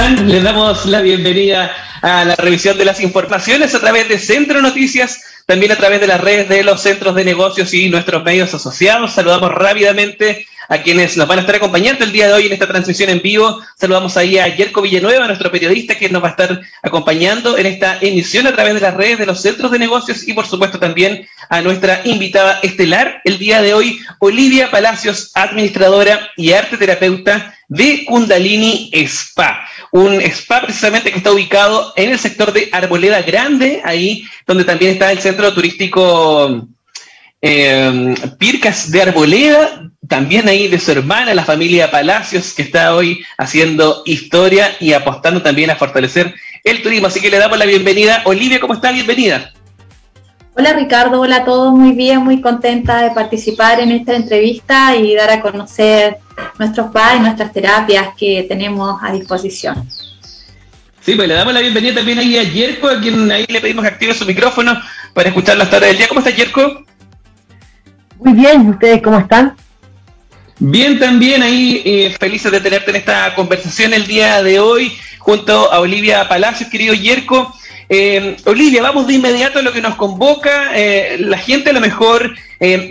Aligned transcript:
Les 0.00 0.42
damos 0.42 0.86
la 0.86 1.02
bienvenida 1.02 1.70
a 2.00 2.24
la 2.24 2.34
revisión 2.34 2.78
de 2.78 2.86
las 2.86 3.00
informaciones 3.00 3.74
a 3.74 3.80
través 3.80 4.08
de 4.08 4.18
Centro 4.18 4.62
Noticias, 4.62 5.22
también 5.44 5.72
a 5.72 5.76
través 5.76 6.00
de 6.00 6.06
las 6.06 6.18
redes 6.18 6.48
de 6.48 6.64
los 6.64 6.80
centros 6.80 7.14
de 7.14 7.22
negocios 7.22 7.74
y 7.74 7.90
nuestros 7.90 8.24
medios 8.24 8.54
asociados. 8.54 9.12
Saludamos 9.12 9.52
rápidamente 9.52 10.46
a 10.70 10.82
quienes 10.82 11.16
nos 11.16 11.26
van 11.26 11.38
a 11.38 11.40
estar 11.40 11.56
acompañando 11.56 12.04
el 12.04 12.12
día 12.12 12.28
de 12.28 12.32
hoy 12.32 12.46
en 12.46 12.52
esta 12.52 12.68
transmisión 12.68 13.10
en 13.10 13.20
vivo. 13.20 13.60
Saludamos 13.76 14.16
ahí 14.16 14.38
a 14.38 14.46
Yerko 14.54 14.82
Villanueva, 14.82 15.26
nuestro 15.26 15.50
periodista, 15.50 15.96
que 15.96 16.08
nos 16.08 16.22
va 16.22 16.28
a 16.28 16.30
estar 16.30 16.60
acompañando 16.80 17.58
en 17.58 17.66
esta 17.66 17.98
emisión 18.00 18.46
a 18.46 18.54
través 18.54 18.74
de 18.74 18.80
las 18.80 18.94
redes 18.94 19.18
de 19.18 19.26
los 19.26 19.42
centros 19.42 19.72
de 19.72 19.80
negocios 19.80 20.26
y, 20.28 20.32
por 20.32 20.46
supuesto, 20.46 20.78
también 20.78 21.26
a 21.48 21.60
nuestra 21.60 22.02
invitada 22.04 22.60
estelar 22.62 23.20
el 23.24 23.36
día 23.38 23.60
de 23.62 23.74
hoy, 23.74 24.00
Olivia 24.20 24.70
Palacios, 24.70 25.32
administradora 25.34 26.30
y 26.36 26.52
arte 26.52 26.76
terapeuta 26.76 27.52
de 27.66 28.04
Kundalini 28.04 28.90
Spa. 28.92 29.66
Un 29.90 30.20
spa 30.20 30.60
precisamente 30.62 31.10
que 31.10 31.18
está 31.18 31.32
ubicado 31.32 31.92
en 31.96 32.12
el 32.12 32.18
sector 32.20 32.52
de 32.52 32.68
Arboleda 32.70 33.22
Grande, 33.22 33.82
ahí 33.84 34.24
donde 34.46 34.62
también 34.62 34.92
está 34.92 35.10
el 35.10 35.18
centro 35.18 35.52
turístico 35.52 36.68
eh, 37.42 38.14
Pircas 38.38 38.88
de 38.92 39.02
Arboleda, 39.02 39.89
también 40.10 40.48
ahí 40.48 40.66
de 40.66 40.80
su 40.80 40.90
hermana, 40.90 41.32
la 41.34 41.44
familia 41.44 41.88
Palacios, 41.88 42.52
que 42.52 42.62
está 42.62 42.96
hoy 42.96 43.24
haciendo 43.38 44.02
historia 44.04 44.76
y 44.80 44.92
apostando 44.92 45.40
también 45.40 45.70
a 45.70 45.76
fortalecer 45.76 46.34
el 46.64 46.82
turismo. 46.82 47.06
Así 47.06 47.20
que 47.20 47.30
le 47.30 47.38
damos 47.38 47.56
la 47.56 47.64
bienvenida. 47.64 48.22
Olivia, 48.24 48.58
¿cómo 48.58 48.74
está? 48.74 48.90
Bienvenida. 48.90 49.52
Hola 50.56 50.72
Ricardo, 50.72 51.20
hola 51.20 51.36
a 51.36 51.44
todos, 51.44 51.72
muy 51.72 51.92
bien, 51.92 52.24
muy 52.24 52.40
contenta 52.40 53.02
de 53.02 53.12
participar 53.12 53.78
en 53.78 53.92
esta 53.92 54.16
entrevista 54.16 54.96
y 54.96 55.14
dar 55.14 55.30
a 55.30 55.40
conocer 55.40 56.18
nuestros 56.58 56.90
padres, 56.90 57.20
nuestras 57.20 57.52
terapias 57.52 58.08
que 58.18 58.46
tenemos 58.48 59.00
a 59.00 59.12
disposición. 59.12 59.88
Sí, 61.00 61.14
pues 61.14 61.28
le 61.28 61.34
damos 61.34 61.54
la 61.54 61.60
bienvenida 61.60 61.94
también 61.94 62.18
ahí 62.18 62.36
a 62.36 62.42
Yerko, 62.42 62.88
a 62.88 63.00
quien 63.00 63.30
ahí 63.30 63.46
le 63.48 63.60
pedimos 63.60 63.84
que 63.84 63.90
active 63.90 64.12
su 64.12 64.26
micrófono 64.26 64.76
para 65.14 65.28
escuchar 65.28 65.56
las 65.56 65.70
tardes 65.70 65.90
del 65.90 65.98
día. 65.98 66.08
¿Cómo 66.08 66.18
está 66.18 66.34
Yerko? 66.34 66.82
Muy 68.18 68.32
bien, 68.32 68.68
¿ustedes 68.70 69.00
cómo 69.00 69.20
están? 69.20 69.54
Bien, 70.62 70.98
también 70.98 71.42
ahí 71.42 71.80
eh, 71.86 72.14
felices 72.20 72.52
de 72.52 72.60
tenerte 72.60 72.90
en 72.90 72.96
esta 72.96 73.34
conversación 73.34 73.94
el 73.94 74.06
día 74.06 74.42
de 74.42 74.60
hoy 74.60 74.94
junto 75.18 75.72
a 75.72 75.80
Olivia 75.80 76.28
Palacios, 76.28 76.68
querido 76.68 76.92
Yerko. 76.92 77.56
Eh, 77.88 78.36
Olivia, 78.44 78.82
vamos 78.82 79.06
de 79.06 79.14
inmediato 79.14 79.60
a 79.60 79.62
lo 79.62 79.72
que 79.72 79.80
nos 79.80 79.94
convoca. 79.94 80.72
Eh, 80.74 81.16
la 81.18 81.38
gente 81.38 81.70
a 81.70 81.72
lo 81.72 81.80
mejor 81.80 82.36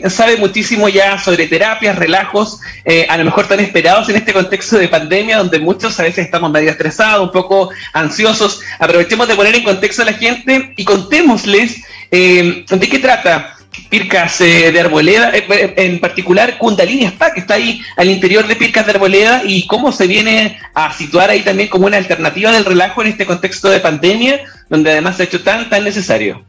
sabe 0.10 0.38
muchísimo 0.38 0.90
ya 0.90 1.20
sobre 1.20 1.46
terapias, 1.46 1.96
relajos, 1.96 2.60
a 3.08 3.18
lo 3.18 3.24
mejor 3.24 3.48
tan 3.48 3.60
esperados 3.60 4.10
en 4.10 4.16
este 4.16 4.34
contexto 4.34 4.80
de 4.80 4.88
pandemia, 4.88 5.38
donde 5.38 5.60
muchos 5.60 6.00
a 6.00 6.04
veces 6.04 6.26
estamos 6.26 6.50
medio 6.50 6.72
estresados, 6.72 7.28
un 7.28 7.32
poco 7.32 7.70
ansiosos. 7.94 8.62
Aprovechemos 8.80 9.28
de 9.28 9.36
poner 9.36 9.54
en 9.54 9.64
contexto 9.64 10.02
a 10.02 10.06
la 10.06 10.14
gente 10.14 10.74
y 10.76 10.84
contémosles 10.84 11.84
de 12.10 12.90
qué 12.90 12.98
trata 12.98 13.59
Pircas 13.90 14.42
eh, 14.42 14.72
de 14.72 14.80
Arboleda, 14.80 15.32
eh, 15.32 15.46
eh, 15.50 15.74
en 15.78 16.00
particular 16.00 16.58
Kundalini 16.58 17.06
Spa, 17.06 17.34
que 17.34 17.40
está 17.40 17.56
ahí 17.56 17.82
al 17.98 18.10
interior 18.10 18.48
de 18.48 18.56
Pircas 18.56 18.86
de 18.86 18.94
Arboleda, 18.94 19.42
y 19.46 19.68
cómo 19.68 19.92
se 19.92 20.08
viene 20.08 20.58
a 20.74 20.94
situar 20.94 21.30
ahí 21.30 21.42
también 21.42 21.70
como 21.70 21.86
una 21.86 21.98
alternativa 21.98 22.52
del 22.52 22.66
relajo 22.66 23.02
en 23.02 23.10
este 23.10 23.26
contexto 23.26 23.70
de 23.70 23.80
pandemia, 23.80 24.42
donde 24.70 24.92
además 24.92 25.18
se 25.18 25.24
ha 25.24 25.26
hecho 25.26 25.44
tan, 25.44 25.70
tan 25.70 25.84
necesario. 25.84 26.44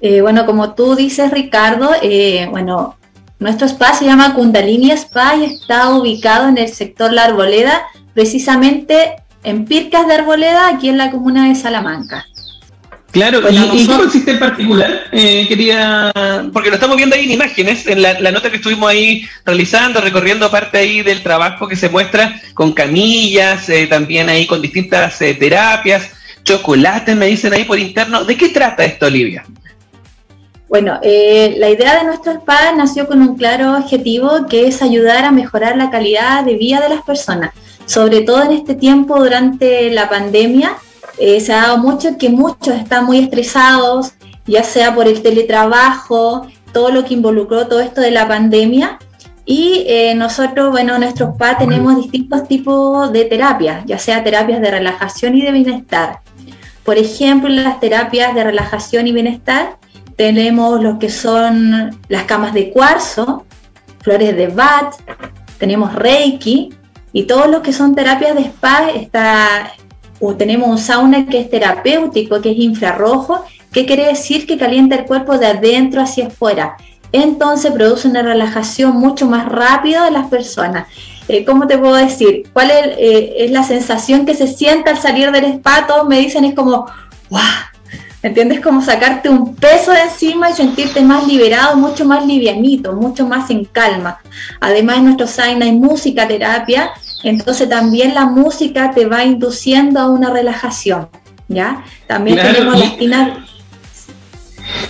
bueno, 0.00 0.46
como 0.46 0.74
tú 0.74 0.96
dices, 0.96 1.30
Ricardo, 1.30 1.90
bueno, 2.50 2.96
nuestro 3.38 3.66
spa 3.66 3.94
se 3.94 4.04
llama 4.04 4.34
Kundalini 4.34 4.90
Spa 4.92 5.36
y 5.36 5.44
está 5.44 5.90
ubicado 5.90 6.48
en 6.48 6.58
el 6.58 6.68
sector 6.68 7.12
La 7.12 7.24
Arboleda, 7.24 7.82
precisamente 8.14 9.16
en 9.44 9.64
Pircas 9.64 10.06
de 10.06 10.14
Arboleda, 10.14 10.68
aquí 10.68 10.88
en 10.88 10.98
la 10.98 11.10
comuna 11.10 11.48
de 11.48 11.54
Salamanca. 11.54 12.26
Claro, 13.12 13.42
¿y, 13.50 13.86
qué 13.86 13.86
consiste 13.86 14.30
en 14.30 14.38
particular? 14.38 15.04
Eh, 15.12 15.44
quería, 15.46 16.10
porque 16.50 16.70
lo 16.70 16.76
estamos 16.76 16.96
viendo 16.96 17.14
ahí 17.14 17.24
en 17.24 17.32
imágenes, 17.32 17.86
en 17.86 18.00
la, 18.00 18.32
nota 18.32 18.50
que 18.50 18.56
estuvimos 18.56 18.88
ahí 18.88 19.28
realizando, 19.44 20.00
recorriendo 20.00 20.50
parte 20.50 20.78
ahí 20.78 21.02
del 21.02 21.22
trabajo 21.22 21.68
que 21.68 21.76
se 21.76 21.90
muestra 21.90 22.40
con 22.54 22.72
camillas, 22.72 23.68
eh, 23.68 23.86
también 23.86 24.30
ahí 24.30 24.46
con 24.46 24.62
distintas 24.62 25.20
eh, 25.20 25.34
terapias, 25.34 26.10
chocolates, 26.42 27.14
me 27.14 27.26
dicen 27.26 27.52
ahí 27.52 27.64
por 27.64 27.78
interno. 27.78 28.24
¿De 28.24 28.34
qué 28.34 28.48
trata 28.48 28.82
esto, 28.82 29.06
Olivia? 29.06 29.44
Bueno, 30.70 30.98
la 31.02 31.68
idea 31.68 31.98
de 31.98 32.04
nuestro 32.04 32.32
spa 32.32 32.72
nació 32.74 33.06
con 33.06 33.20
un 33.20 33.36
claro 33.36 33.76
objetivo 33.76 34.46
que 34.48 34.68
es 34.68 34.80
ayudar 34.80 35.26
a 35.26 35.30
mejorar 35.30 35.76
la 35.76 35.90
calidad 35.90 36.44
de 36.44 36.54
vida 36.54 36.80
de 36.80 36.88
las 36.88 37.02
personas, 37.02 37.50
sobre 37.84 38.22
todo 38.22 38.42
en 38.44 38.52
este 38.52 38.74
tiempo 38.74 39.22
durante 39.22 39.90
la 39.90 40.08
pandemia 40.08 40.78
eh, 41.18 41.40
se 41.40 41.52
ha 41.52 41.62
dado 41.62 41.78
mucho 41.78 42.16
que 42.18 42.28
muchos 42.28 42.74
están 42.74 43.04
muy 43.04 43.18
estresados, 43.18 44.12
ya 44.46 44.64
sea 44.64 44.94
por 44.94 45.06
el 45.06 45.22
teletrabajo, 45.22 46.46
todo 46.72 46.90
lo 46.90 47.04
que 47.04 47.14
involucró 47.14 47.66
todo 47.66 47.80
esto 47.80 48.00
de 48.00 48.10
la 48.10 48.26
pandemia. 48.26 48.98
Y 49.44 49.84
eh, 49.88 50.14
nosotros, 50.14 50.70
bueno, 50.70 50.94
en 50.94 51.00
nuestro 51.00 51.32
spa 51.32 51.58
tenemos 51.58 51.96
distintos 51.96 52.46
tipos 52.46 53.12
de 53.12 53.24
terapias, 53.24 53.84
ya 53.86 53.98
sea 53.98 54.22
terapias 54.22 54.60
de 54.60 54.70
relajación 54.70 55.36
y 55.36 55.42
de 55.42 55.52
bienestar. 55.52 56.20
Por 56.84 56.96
ejemplo, 56.96 57.48
las 57.48 57.80
terapias 57.80 58.34
de 58.34 58.44
relajación 58.44 59.06
y 59.06 59.12
bienestar 59.12 59.76
tenemos 60.16 60.82
lo 60.82 60.98
que 60.98 61.10
son 61.10 61.98
las 62.08 62.24
camas 62.24 62.54
de 62.54 62.70
cuarzo, 62.70 63.44
flores 64.00 64.36
de 64.36 64.48
Bach, 64.48 64.94
tenemos 65.58 65.94
Reiki 65.94 66.74
y 67.12 67.24
todo 67.24 67.46
lo 67.46 67.62
que 67.62 67.72
son 67.72 67.94
terapias 67.94 68.34
de 68.34 68.42
spa 68.42 68.90
está 68.90 69.72
tenemos 70.38 70.68
un 70.68 70.78
sauna 70.78 71.26
que 71.26 71.40
es 71.40 71.50
terapéutico, 71.50 72.40
que 72.40 72.52
es 72.52 72.58
infrarrojo, 72.58 73.44
que 73.72 73.86
quiere 73.86 74.06
decir 74.06 74.46
que 74.46 74.56
calienta 74.56 74.96
el 74.96 75.04
cuerpo 75.04 75.38
de 75.38 75.46
adentro 75.46 76.00
hacia 76.00 76.28
afuera. 76.28 76.76
Entonces 77.10 77.72
produce 77.72 78.08
una 78.08 78.22
relajación 78.22 78.96
mucho 78.96 79.26
más 79.26 79.46
rápida 79.46 80.04
de 80.04 80.12
las 80.12 80.28
personas. 80.28 80.86
Eh, 81.28 81.44
¿Cómo 81.44 81.66
te 81.66 81.78
puedo 81.78 81.94
decir? 81.94 82.44
¿Cuál 82.52 82.70
eh, 82.70 83.34
es, 83.38 83.50
la 83.50 83.64
sensación 83.64 84.24
que 84.24 84.34
se 84.34 84.46
siente 84.46 84.90
al 84.90 84.98
salir 84.98 85.30
del 85.30 85.44
spa? 85.44 85.86
Todos 85.86 86.08
me 86.08 86.18
dicen 86.18 86.44
es 86.44 86.54
como, 86.54 86.86
¡guau! 87.28 87.44
¿Entiendes? 88.22 88.60
Como 88.60 88.80
sacarte 88.82 89.28
un 89.28 89.56
peso 89.56 89.90
de 89.90 90.02
encima 90.02 90.50
y 90.50 90.52
sentirte 90.52 91.00
más 91.00 91.26
liberado, 91.26 91.76
mucho 91.76 92.04
más 92.04 92.24
livianito, 92.24 92.92
mucho 92.92 93.26
más 93.26 93.50
en 93.50 93.64
calma. 93.64 94.20
Además, 94.60 94.98
en 94.98 95.04
nuestro 95.06 95.26
sauna 95.26 95.64
hay 95.64 95.72
música 95.72 96.28
terapia 96.28 96.92
entonces 97.22 97.68
también 97.68 98.14
la 98.14 98.26
música 98.26 98.92
te 98.92 99.06
va 99.06 99.24
induciendo 99.24 100.00
a 100.00 100.10
una 100.10 100.30
relajación, 100.30 101.08
¿ya? 101.48 101.84
También 102.06 102.38
tenemos 102.38 102.78
la 102.78 102.84
esquina... 102.84 103.46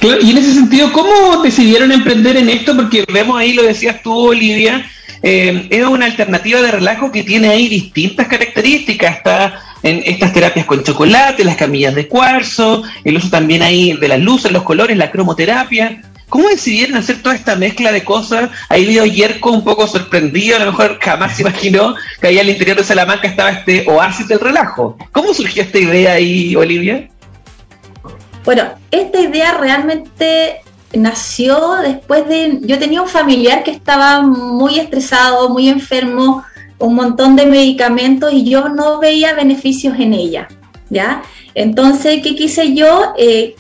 Claro, 0.01 0.21
y 0.21 0.31
en 0.31 0.39
ese 0.39 0.55
sentido, 0.55 0.93
¿cómo 0.93 1.43
decidieron 1.43 1.93
emprender 1.93 2.37
en 2.37 2.49
esto? 2.49 2.77
Porque 2.77 3.05
vemos 3.13 3.39
ahí, 3.39 3.53
lo 3.53 3.63
decías 3.63 4.03
tú, 4.03 4.29
Olivia, 4.29 4.85
eh, 5.23 5.67
es 5.71 5.85
una 5.85 6.07
alternativa 6.07 6.61
de 6.61 6.71
relajo 6.71 7.11
que 7.11 7.23
tiene 7.23 7.49
ahí 7.49 7.69
distintas 7.69 8.27
características. 8.27 9.17
Está 9.17 9.61
en 9.83 10.03
estas 10.05 10.33
terapias 10.33 10.67
con 10.67 10.83
chocolate, 10.83 11.45
las 11.45 11.57
camillas 11.57 11.95
de 11.95 12.09
cuarzo, 12.09 12.83
el 13.05 13.17
uso 13.17 13.31
también 13.31 13.63
ahí 13.63 13.95
de 13.95 14.09
las 14.09 14.21
luces, 14.21 14.53
los 14.53 14.63
colores, 14.63 14.97
la 14.97 15.11
cromoterapia. 15.11 16.03
¿Cómo 16.33 16.49
decidieron 16.49 16.97
hacer 16.97 17.21
toda 17.21 17.35
esta 17.35 17.57
mezcla 17.57 17.93
de 17.93 18.05
cosas? 18.05 18.49
Ahí 18.71 18.87
vio 18.87 19.05
Yerko 19.05 19.51
un 19.51 19.63
poco 19.63 19.87
sorprendido, 19.87 20.57
a 20.57 20.61
lo 20.61 20.73
mejor 20.73 20.99
jamás 20.99 21.37
se 21.37 21.43
imaginó 21.43 21.95
que 22.23 22.29
ahí 22.29 22.39
al 22.39 22.49
interior 22.49 22.79
de 22.79 22.85
Salamanca 22.85 23.29
estaba 23.29 23.51
este 23.51 23.85
oasis 23.87 24.29
del 24.29 24.41
relajo. 24.41 24.97
¿Cómo 25.13 25.35
surgió 25.35 25.63
esta 25.63 25.79
idea 25.79 26.15
ahí, 26.15 26.57
Olivia? 26.57 27.07
Bueno, 28.47 28.63
esta 28.91 29.21
idea 29.21 29.59
realmente 29.59 30.63
nació 30.95 31.75
después 31.83 32.27
de... 32.27 32.61
Yo 32.63 32.79
tenía 32.79 33.03
un 33.03 33.09
familiar 33.09 33.63
que 33.63 33.73
estaba 33.73 34.23
muy 34.23 34.79
estresado, 34.79 35.51
muy 35.51 35.69
enfermo, 35.69 36.43
un 36.79 36.95
montón 36.95 37.37
de 37.37 37.45
medicamentos 37.45 38.33
y 38.33 38.49
yo 38.49 38.71
no 38.71 39.01
veía 39.01 39.35
beneficios 39.35 40.01
en 40.01 40.15
ella, 40.15 40.49
¿ya? 40.89 41.21
Entonces, 41.55 42.23
¿qué 42.23 42.35
quise 42.35 42.73
yo? 42.73 43.13
Eh, 43.19 43.55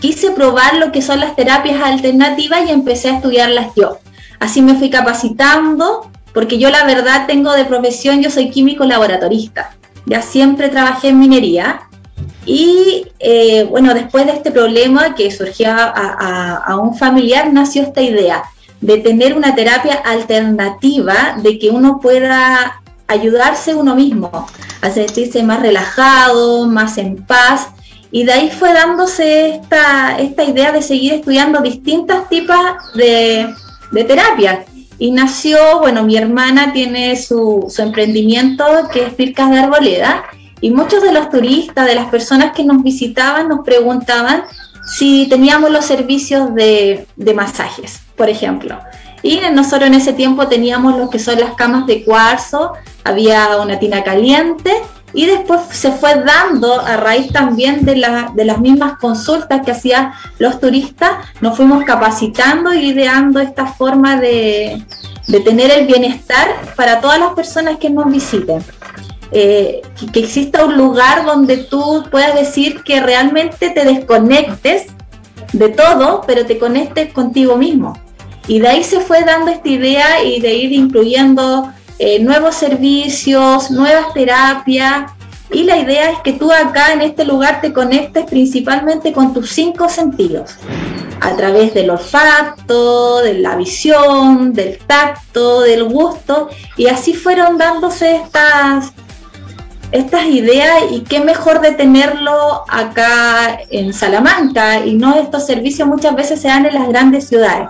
quise 0.00 0.30
probar 0.30 0.76
lo 0.76 0.92
que 0.92 1.02
son 1.02 1.20
las 1.20 1.36
terapias 1.36 1.82
alternativas 1.82 2.68
y 2.68 2.72
empecé 2.72 3.08
a 3.08 3.16
estudiarlas 3.16 3.74
yo. 3.74 3.98
Así 4.38 4.62
me 4.62 4.74
fui 4.74 4.90
capacitando, 4.90 6.10
porque 6.32 6.58
yo 6.58 6.70
la 6.70 6.84
verdad 6.84 7.26
tengo 7.26 7.52
de 7.52 7.64
profesión, 7.64 8.22
yo 8.22 8.30
soy 8.30 8.50
químico 8.50 8.84
laboratorista. 8.84 9.70
Ya 10.04 10.22
siempre 10.22 10.68
trabajé 10.68 11.08
en 11.08 11.18
minería. 11.18 11.80
Y 12.44 13.08
eh, 13.18 13.64
bueno, 13.64 13.94
después 13.94 14.26
de 14.26 14.32
este 14.32 14.50
problema 14.50 15.14
que 15.14 15.30
surgió 15.30 15.70
a, 15.70 16.78
un 16.80 16.96
familiar, 16.96 17.52
nació 17.52 17.82
esta 17.82 18.02
idea 18.02 18.44
de 18.80 18.98
tener 18.98 19.34
una 19.34 19.54
terapia 19.54 19.94
alternativa, 19.94 21.36
de 21.42 21.58
que 21.58 21.70
uno 21.70 21.98
pueda 21.98 22.82
ayudarse 23.08 23.74
uno 23.74 23.96
mismo, 23.96 24.46
a 24.82 24.90
sentirse 24.90 25.42
más 25.42 25.60
relajado, 25.60 26.66
más 26.66 26.98
en 26.98 27.16
paz 27.24 27.70
y 28.10 28.24
de 28.24 28.32
ahí 28.32 28.50
fue 28.50 28.72
dándose 28.72 29.56
esta, 29.56 30.18
esta 30.18 30.44
idea 30.44 30.72
de 30.72 30.82
seguir 30.82 31.14
estudiando 31.14 31.60
distintos 31.60 32.28
tipos 32.28 32.56
de, 32.94 33.52
de 33.92 34.04
terapias. 34.04 34.60
y 34.98 35.10
nació, 35.10 35.80
bueno, 35.80 36.02
mi 36.04 36.16
hermana 36.16 36.72
tiene 36.72 37.16
su, 37.16 37.66
su 37.68 37.82
emprendimiento 37.82 38.64
que 38.92 39.06
es 39.06 39.14
Pircas 39.14 39.50
de 39.50 39.58
Arboleda 39.58 40.24
y 40.60 40.70
muchos 40.70 41.02
de 41.02 41.12
los 41.12 41.30
turistas, 41.30 41.86
de 41.86 41.94
las 41.94 42.06
personas 42.06 42.52
que 42.52 42.64
nos 42.64 42.82
visitaban, 42.82 43.48
nos 43.48 43.64
preguntaban 43.64 44.44
si 44.86 45.26
teníamos 45.28 45.70
los 45.70 45.84
servicios 45.84 46.54
de, 46.54 47.06
de 47.16 47.34
masajes, 47.34 48.00
por 48.16 48.30
ejemplo. 48.30 48.78
Y 49.22 49.40
nosotros 49.52 49.88
en 49.88 49.94
ese 49.94 50.12
tiempo 50.12 50.46
teníamos 50.46 50.96
lo 50.96 51.10
que 51.10 51.18
son 51.18 51.40
las 51.40 51.54
camas 51.54 51.86
de 51.86 52.04
cuarzo, 52.04 52.72
había 53.04 53.56
una 53.60 53.78
tina 53.78 54.04
caliente 54.04 54.72
y 55.16 55.24
después 55.24 55.62
se 55.70 55.92
fue 55.92 56.22
dando 56.22 56.78
a 56.78 56.98
raíz 56.98 57.32
también 57.32 57.86
de, 57.86 57.94
de 58.34 58.44
las 58.44 58.58
mismas 58.60 58.98
consultas 58.98 59.64
que 59.64 59.70
hacían 59.72 60.12
los 60.38 60.60
turistas, 60.60 61.10
nos 61.40 61.56
fuimos 61.56 61.84
capacitando 61.84 62.74
y 62.74 62.90
ideando 62.90 63.40
esta 63.40 63.64
forma 63.64 64.20
de, 64.20 64.84
de 65.26 65.40
tener 65.40 65.70
el 65.70 65.86
bienestar 65.86 66.48
para 66.76 67.00
todas 67.00 67.18
las 67.18 67.32
personas 67.32 67.78
que 67.78 67.88
nos 67.88 68.12
visiten. 68.12 68.62
Eh, 69.32 69.80
que, 70.12 70.20
exista 70.20 70.66
un 70.66 70.76
lugar 70.76 71.24
donde 71.24 71.56
tú 71.56 72.04
puedas 72.10 72.34
decir 72.34 72.82
que 72.82 73.00
realmente 73.00 73.70
te 73.70 73.84
desconectes 73.86 74.88
de 75.54 75.70
todo, 75.70 76.24
pero 76.26 76.44
te 76.44 76.58
conectes 76.58 77.10
contigo 77.14 77.56
mismo. 77.56 77.98
Y 78.46 78.60
de 78.60 78.68
ahí 78.68 78.84
se 78.84 79.00
fue 79.00 79.24
dando 79.24 79.50
esta 79.50 79.68
idea 79.68 80.22
y 80.22 80.40
de 80.40 80.54
ir 80.54 80.72
incluyendo 80.72 81.72
eh, 81.98 82.20
nuevos 82.20 82.54
servicios, 82.54 83.70
nuevas 83.70 84.12
terapias. 84.12 85.12
Y 85.50 85.62
la 85.62 85.78
idea 85.78 86.10
es 86.10 86.18
que 86.20 86.32
tú 86.32 86.50
acá 86.52 86.92
en 86.92 87.02
este 87.02 87.24
lugar 87.24 87.60
te 87.60 87.72
conectes 87.72 88.24
principalmente 88.26 89.12
con 89.12 89.32
tus 89.32 89.50
cinco 89.50 89.88
sentidos, 89.88 90.56
a 91.20 91.36
través 91.36 91.72
del 91.72 91.90
olfato, 91.90 93.22
de 93.22 93.34
la 93.34 93.54
visión, 93.54 94.52
del 94.52 94.78
tacto, 94.78 95.60
del 95.60 95.84
gusto, 95.84 96.50
y 96.76 96.88
así 96.88 97.14
fueron 97.14 97.58
dándose 97.58 98.16
estas, 98.16 98.92
estas 99.92 100.26
ideas 100.26 100.82
y 100.90 101.02
qué 101.02 101.20
mejor 101.20 101.60
de 101.60 101.72
tenerlo 101.72 102.64
acá 102.68 103.60
en 103.70 103.94
Salamanca 103.94 104.84
y 104.84 104.94
no 104.94 105.14
estos 105.14 105.46
servicios 105.46 105.86
muchas 105.86 106.16
veces 106.16 106.40
se 106.40 106.48
dan 106.48 106.66
en 106.66 106.74
las 106.74 106.88
grandes 106.88 107.28
ciudades. 107.28 107.68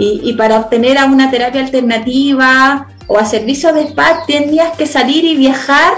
Y, 0.00 0.32
para 0.34 0.60
obtener 0.60 0.96
a 0.96 1.06
una 1.06 1.28
terapia 1.28 1.60
alternativa 1.60 2.86
o 3.08 3.18
a 3.18 3.24
servicios 3.24 3.74
de 3.74 3.82
spa 3.82 4.24
tenías 4.26 4.76
que 4.76 4.86
salir 4.86 5.24
y 5.24 5.36
viajar 5.36 5.94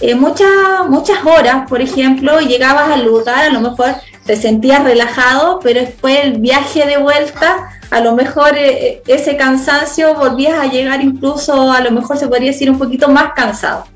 eh, 0.00 0.14
muchas, 0.14 0.48
muchas 0.88 1.24
horas, 1.24 1.68
por 1.68 1.80
ejemplo, 1.80 2.40
llegabas 2.40 2.90
al 2.90 3.04
lugar, 3.04 3.44
a 3.44 3.50
lo 3.50 3.60
mejor 3.60 3.94
te 4.24 4.36
sentías 4.36 4.84
relajado, 4.84 5.58
pero 5.60 5.80
después 5.80 6.18
el 6.22 6.38
viaje 6.38 6.86
de 6.86 6.98
vuelta, 6.98 7.70
a 7.90 8.00
lo 8.00 8.14
mejor 8.14 8.56
eh, 8.56 9.02
ese 9.06 9.36
cansancio 9.36 10.14
volvías 10.14 10.58
a 10.58 10.66
llegar 10.66 11.02
incluso, 11.02 11.72
a 11.72 11.80
lo 11.80 11.90
mejor 11.90 12.16
se 12.16 12.28
podría 12.28 12.52
decir 12.52 12.70
un 12.70 12.78
poquito 12.78 13.08
más 13.08 13.32
cansado. 13.34 13.86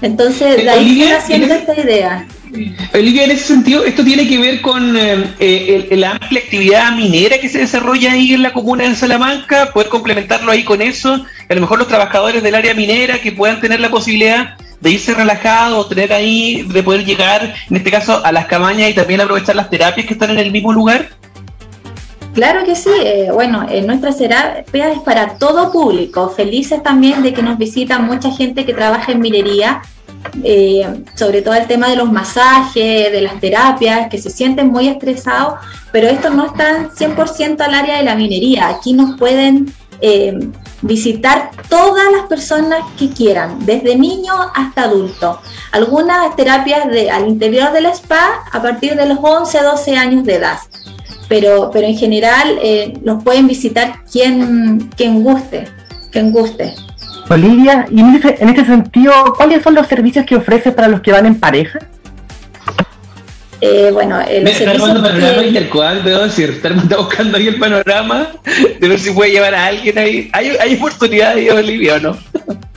Entonces, 0.00 0.64
de 0.64 0.70
ahí 0.70 1.02
está 1.02 1.18
haciendo 1.18 1.52
esta 1.52 1.78
idea. 1.78 2.26
Olivia, 2.94 3.24
en 3.24 3.30
ese 3.30 3.44
sentido, 3.44 3.84
esto 3.84 4.04
tiene 4.04 4.28
que 4.28 4.38
ver 4.38 4.60
con 4.60 4.96
eh, 4.96 5.24
eh, 5.38 5.96
la 5.96 6.12
amplia 6.12 6.40
actividad 6.40 6.92
minera 6.92 7.38
que 7.38 7.48
se 7.48 7.58
desarrolla 7.58 8.12
ahí 8.12 8.32
en 8.32 8.42
la 8.42 8.52
comuna 8.52 8.88
de 8.88 8.94
Salamanca, 8.94 9.70
poder 9.72 9.88
complementarlo 9.88 10.50
ahí 10.50 10.64
con 10.64 10.82
eso, 10.82 11.24
a 11.48 11.54
lo 11.54 11.60
mejor 11.60 11.78
los 11.78 11.88
trabajadores 11.88 12.42
del 12.42 12.54
área 12.54 12.74
minera 12.74 13.20
que 13.20 13.32
puedan 13.32 13.60
tener 13.60 13.80
la 13.80 13.90
posibilidad 13.90 14.56
de 14.80 14.90
irse 14.90 15.14
relajados, 15.14 15.88
tener 15.88 16.12
ahí, 16.12 16.62
de 16.62 16.82
poder 16.82 17.04
llegar, 17.04 17.54
en 17.68 17.76
este 17.76 17.90
caso, 17.90 18.24
a 18.24 18.32
las 18.32 18.46
cabañas 18.46 18.90
y 18.90 18.94
también 18.94 19.20
aprovechar 19.20 19.54
las 19.54 19.70
terapias 19.70 20.06
que 20.06 20.14
están 20.14 20.30
en 20.30 20.38
el 20.38 20.50
mismo 20.50 20.72
lugar. 20.72 21.08
Claro 22.34 22.64
que 22.64 22.76
sí, 22.76 22.90
eh, 23.04 23.28
bueno, 23.32 23.66
en 23.68 23.86
nuestra 23.86 24.12
terapia 24.12 24.92
es 24.92 25.00
para 25.00 25.36
todo 25.38 25.72
público, 25.72 26.30
felices 26.30 26.82
también 26.82 27.22
de 27.22 27.32
que 27.34 27.42
nos 27.42 27.58
visita 27.58 27.98
mucha 27.98 28.30
gente 28.30 28.64
que 28.64 28.72
trabaja 28.72 29.12
en 29.12 29.20
minería, 29.20 29.82
eh, 30.44 31.04
sobre 31.14 31.42
todo 31.42 31.54
el 31.54 31.66
tema 31.66 31.88
de 31.88 31.96
los 31.96 32.10
masajes, 32.10 33.12
de 33.12 33.20
las 33.20 33.40
terapias, 33.40 34.08
que 34.08 34.18
se 34.18 34.30
sienten 34.30 34.68
muy 34.68 34.88
estresados, 34.88 35.54
pero 35.92 36.08
esto 36.08 36.30
no 36.30 36.46
está 36.46 36.90
100% 36.90 37.60
al 37.60 37.74
área 37.74 37.98
de 37.98 38.04
la 38.04 38.14
minería, 38.14 38.68
aquí 38.68 38.92
nos 38.92 39.18
pueden 39.18 39.72
eh, 40.00 40.38
visitar 40.82 41.50
todas 41.68 42.10
las 42.12 42.26
personas 42.26 42.80
que 42.98 43.10
quieran, 43.10 43.64
desde 43.66 43.96
niños 43.96 44.36
hasta 44.54 44.84
adultos. 44.84 45.38
Algunas 45.72 46.34
terapias 46.36 46.88
de, 46.88 47.10
al 47.10 47.28
interior 47.28 47.72
del 47.72 47.86
spa 47.86 48.44
a 48.50 48.62
partir 48.62 48.96
de 48.96 49.06
los 49.06 49.18
11, 49.20 49.62
12 49.62 49.96
años 49.96 50.24
de 50.24 50.36
edad 50.36 50.58
pero, 51.30 51.70
pero 51.72 51.86
en 51.86 51.96
general 51.96 52.58
eh, 52.60 52.92
nos 53.04 53.22
pueden 53.22 53.46
visitar 53.46 54.04
quien, 54.10 54.90
quien 54.96 55.22
guste, 55.22 55.68
quien 56.10 56.32
guste. 56.32 56.74
Olivia, 57.30 57.86
y 57.90 58.00
en 58.00 58.16
ese, 58.16 58.36
en 58.40 58.48
ese 58.48 58.64
sentido, 58.64 59.12
¿cuáles 59.36 59.62
son 59.62 59.74
los 59.74 59.86
servicios 59.86 60.26
que 60.26 60.34
ofrece 60.34 60.72
para 60.72 60.88
los 60.88 61.00
que 61.00 61.12
van 61.12 61.26
en 61.26 61.38
pareja? 61.38 61.78
Eh, 63.60 63.90
bueno, 63.92 64.20
el 64.20 64.42
Me 64.42 64.50
está 64.50 64.70
armando 64.70 65.02
panorama 65.02 65.44
intercual, 65.44 66.02
debo 66.02 66.20
decir, 66.20 66.50
está 66.50 66.96
buscando 66.96 67.36
ahí 67.36 67.46
el 67.46 67.58
panorama 67.58 68.28
de 68.80 68.88
ver 68.88 68.98
si 68.98 69.10
puede 69.10 69.30
llevar 69.30 69.54
a 69.54 69.66
alguien 69.66 69.96
ahí. 69.98 70.30
¿Hay, 70.32 70.56
hay 70.58 70.74
oportunidades, 70.74 71.52
Olivia, 71.52 71.96
o 71.96 72.00
no? 72.00 72.18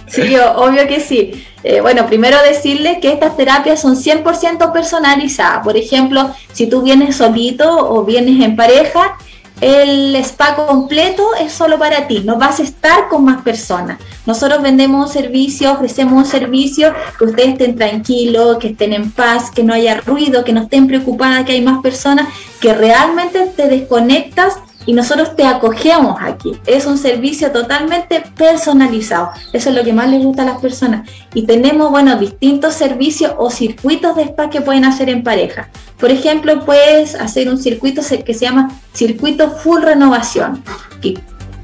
Sí, 0.08 0.36
obvio 0.38 0.88
que 0.88 1.00
sí. 1.00 1.44
Eh, 1.64 1.82
bueno, 1.82 2.06
primero 2.06 2.38
decirle 2.44 3.00
que 3.00 3.12
estas 3.12 3.36
terapias 3.36 3.82
son 3.82 3.96
100% 3.96 4.72
personalizadas. 4.72 5.64
Por 5.64 5.78
ejemplo, 5.78 6.30
si 6.52 6.68
tú 6.68 6.84
vienes 6.84 7.16
solito 7.16 7.68
o 7.68 8.04
vienes 8.04 8.44
en 8.44 8.56
pareja, 8.56 9.18
el 9.62 10.16
spa 10.18 10.56
completo 10.56 11.26
es 11.40 11.54
solo 11.54 11.80
para 11.80 12.08
ti, 12.08 12.22
no 12.24 12.38
vas 12.38 12.60
a 12.60 12.64
estar 12.64 13.08
con 13.08 13.24
más 13.24 13.42
personas. 13.42 13.98
Nosotros 14.26 14.62
vendemos 14.62 15.08
un 15.08 15.14
servicio, 15.14 15.72
ofrecemos 15.72 16.14
un 16.14 16.26
servicio 16.26 16.94
que 17.18 17.26
ustedes 17.26 17.50
estén 17.50 17.76
tranquilos, 17.76 18.58
que 18.58 18.70
estén 18.70 18.94
en 18.94 19.12
paz, 19.12 19.52
que 19.52 19.64
no 19.64 19.74
haya 19.74 20.00
ruido, 20.02 20.44
que 20.44 20.54
no 20.54 20.62
estén 20.62 20.88
preocupadas 20.88 21.46
que 21.46 21.54
hay 21.54 21.62
más 21.62 21.82
personas, 21.82 22.28
que 22.62 22.74
realmente 22.74 23.52
te 23.56 23.68
desconectas 23.68 24.54
y 24.86 24.94
nosotros 24.94 25.36
te 25.36 25.46
acogemos 25.46 26.18
aquí. 26.22 26.54
Es 26.66 26.86
un 26.86 26.98
servicio 26.98 27.52
totalmente 27.52 28.24
personalizado. 28.36 29.32
Eso 29.54 29.70
es 29.70 29.76
lo 29.76 29.84
que 29.84 29.94
más 29.94 30.10
les 30.10 30.24
gusta 30.24 30.44
a 30.44 30.46
las 30.46 30.60
personas. 30.60 31.10
Y 31.34 31.46
tenemos, 31.46 31.90
bueno, 31.90 32.18
distintos 32.18 32.74
servicios 32.74 33.34
o 33.38 33.50
circuitos 33.50 34.16
de 34.16 34.24
spa 34.24 34.50
que 34.50 34.62
pueden 34.62 34.86
hacer 34.86 35.10
en 35.10 35.24
pareja. 35.24 35.70
Por 36.00 36.12
ejemplo, 36.12 36.66
puedes 36.66 37.16
hacer 37.16 37.50
un 37.50 37.58
circuito 37.58 38.02
que 38.26 38.34
se 38.34 38.46
llama 38.46 38.72
circuito 38.94 39.52
full 39.52 39.82
renovación. 39.82 40.64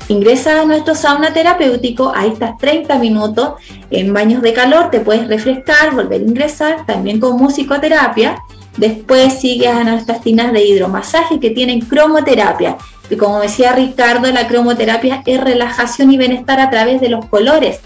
Ingresas 0.09 0.59
a 0.59 0.65
nuestro 0.65 0.95
sauna 0.95 1.33
terapéutico, 1.33 2.11
ahí 2.15 2.31
estás 2.31 2.57
30 2.57 2.99
minutos 2.99 3.53
en 3.89 4.13
baños 4.13 4.41
de 4.41 4.53
calor, 4.53 4.89
te 4.91 4.99
puedes 4.99 5.27
refrescar, 5.27 5.95
volver 5.95 6.21
a 6.21 6.25
ingresar, 6.25 6.85
también 6.85 7.19
con 7.19 7.37
musicoterapia. 7.37 8.43
Después 8.77 9.39
sigues 9.39 9.69
a 9.69 9.83
nuestras 9.83 10.21
tinas 10.21 10.53
de 10.53 10.65
hidromasaje 10.65 11.39
que 11.39 11.49
tienen 11.49 11.81
cromoterapia 11.81 12.77
y 13.09 13.17
como 13.17 13.39
decía 13.39 13.73
Ricardo, 13.73 14.31
la 14.31 14.47
cromoterapia 14.47 15.23
es 15.25 15.41
relajación 15.41 16.11
y 16.11 16.17
bienestar 16.17 16.59
a 16.59 16.69
través 16.69 17.01
de 17.01 17.09
los 17.09 17.25
colores. 17.25 17.81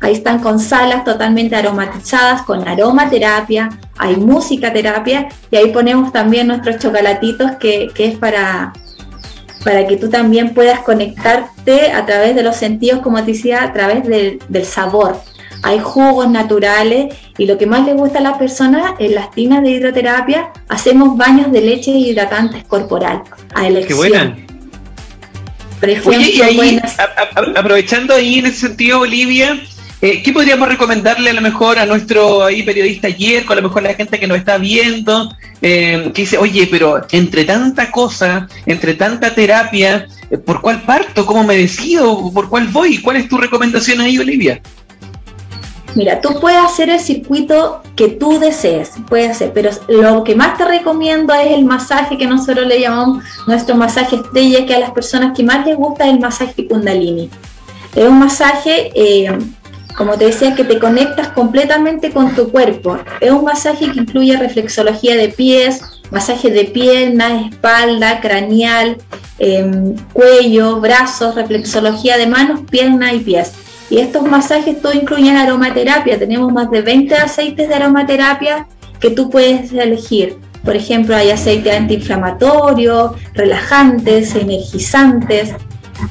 Ahí 0.00 0.12
están 0.12 0.38
con 0.38 0.60
salas 0.60 1.04
totalmente 1.04 1.56
aromatizadas, 1.56 2.42
con 2.42 2.66
aromaterapia, 2.66 3.70
hay 3.96 4.16
música 4.16 4.72
terapia 4.72 5.28
y 5.50 5.56
ahí 5.56 5.72
ponemos 5.72 6.12
también 6.12 6.46
nuestros 6.46 6.78
chocolatitos 6.78 7.52
que, 7.58 7.90
es 7.96 8.16
para, 8.16 8.72
para 9.68 9.86
que 9.86 9.98
tú 9.98 10.08
también 10.08 10.54
puedas 10.54 10.80
conectarte 10.80 11.92
a 11.92 12.06
través 12.06 12.34
de 12.34 12.42
los 12.42 12.56
sentidos, 12.56 13.00
como 13.02 13.22
te 13.22 13.32
decía, 13.32 13.62
a 13.62 13.74
través 13.74 14.02
del, 14.02 14.64
sabor. 14.64 15.20
Hay 15.62 15.78
jugos 15.78 16.30
naturales 16.30 17.14
y 17.36 17.44
lo 17.44 17.58
que 17.58 17.66
más 17.66 17.84
le 17.84 17.92
gusta 17.92 18.20
a 18.20 18.22
las 18.22 18.38
personas 18.38 18.92
en 18.98 19.14
las 19.14 19.30
tinas 19.30 19.62
de 19.62 19.72
hidroterapia 19.72 20.52
hacemos 20.70 21.18
baños 21.18 21.52
de 21.52 21.60
leche 21.60 21.90
hidratantes 21.90 22.64
corporal 22.64 23.24
a 23.54 23.66
elección. 23.66 23.88
Qué 23.88 24.08
buena. 24.08 24.36
Oye, 26.06 26.30
y 26.30 26.40
ahí, 26.40 26.80
aprovechando 27.54 28.14
ahí 28.14 28.38
en 28.38 28.46
ese 28.46 28.68
sentido, 28.68 29.00
Olivia, 29.00 29.60
eh, 30.00 30.22
¿qué 30.22 30.32
podríamos 30.32 30.66
recomendarle 30.66 31.28
a 31.28 31.34
lo 31.34 31.42
mejor 31.42 31.78
a 31.78 31.84
nuestro 31.84 32.42
ahí 32.42 32.62
periodista 32.62 33.08
ayer, 33.08 33.44
con 33.44 33.58
a 33.58 33.60
lo 33.60 33.68
mejor 33.68 33.82
la 33.82 33.92
gente 33.92 34.18
que 34.18 34.26
nos 34.26 34.38
está 34.38 34.56
viendo, 34.56 35.36
eh, 35.60 36.10
que 36.14 36.22
dice, 36.22 36.38
oye, 36.38 36.68
pero 36.70 37.02
entre 37.10 37.44
tanta 37.44 37.90
cosa, 37.90 38.48
entre 38.66 38.94
tanta 38.94 39.34
terapia, 39.34 40.06
eh, 40.30 40.38
¿por 40.38 40.60
cuál 40.60 40.82
parto? 40.82 41.26
¿Cómo 41.26 41.44
me 41.44 41.56
decido? 41.56 42.30
¿Por 42.32 42.48
cuál 42.48 42.68
voy? 42.68 42.98
¿Cuál 42.98 43.16
es 43.16 43.28
tu 43.28 43.38
recomendación 43.38 44.00
ahí, 44.00 44.18
Olivia? 44.18 44.60
Mira, 45.94 46.20
tú 46.20 46.38
puedes 46.40 46.58
hacer 46.58 46.90
el 46.90 47.00
circuito 47.00 47.82
que 47.96 48.08
tú 48.08 48.38
desees, 48.38 48.92
puedes 49.08 49.30
hacer, 49.30 49.52
pero 49.52 49.70
lo 49.88 50.22
que 50.22 50.36
más 50.36 50.56
te 50.58 50.64
recomiendo 50.64 51.34
es 51.34 51.50
el 51.52 51.64
masaje 51.64 52.18
que 52.18 52.26
nosotros 52.26 52.66
le 52.66 52.80
llamamos 52.80 53.24
nuestro 53.46 53.74
masaje 53.74 54.16
estrella, 54.16 54.66
que 54.66 54.74
a 54.74 54.80
las 54.80 54.90
personas 54.90 55.36
que 55.36 55.42
más 55.42 55.66
les 55.66 55.76
gusta 55.76 56.06
es 56.06 56.12
el 56.12 56.20
masaje 56.20 56.68
kundalini. 56.68 57.30
Es 57.96 58.06
un 58.06 58.18
masaje, 58.18 58.92
eh, 58.94 59.38
como 59.98 60.16
te 60.16 60.26
decía, 60.26 60.54
que 60.54 60.62
te 60.62 60.78
conectas 60.78 61.28
completamente 61.30 62.12
con 62.12 62.32
tu 62.36 62.52
cuerpo. 62.52 62.96
Es 63.20 63.32
un 63.32 63.42
masaje 63.44 63.90
que 63.90 63.98
incluye 63.98 64.36
reflexología 64.36 65.16
de 65.16 65.28
pies, 65.28 65.80
masaje 66.12 66.50
de 66.50 66.64
pierna, 66.66 67.48
espalda, 67.48 68.20
craneal, 68.20 68.96
em, 69.40 69.96
cuello, 70.12 70.80
brazos, 70.80 71.34
reflexología 71.34 72.16
de 72.16 72.28
manos, 72.28 72.60
piernas 72.70 73.14
y 73.14 73.18
pies. 73.18 73.52
Y 73.90 73.98
estos 73.98 74.22
masajes 74.22 74.80
todo 74.80 74.92
incluyen 74.92 75.36
aromaterapia. 75.36 76.16
Tenemos 76.16 76.52
más 76.52 76.70
de 76.70 76.80
20 76.80 77.16
aceites 77.16 77.68
de 77.68 77.74
aromaterapia 77.74 78.68
que 79.00 79.10
tú 79.10 79.28
puedes 79.30 79.72
elegir. 79.72 80.38
Por 80.64 80.76
ejemplo, 80.76 81.16
hay 81.16 81.30
aceite 81.30 81.72
antiinflamatorio, 81.72 83.16
relajantes, 83.34 84.36
energizantes. 84.36 85.54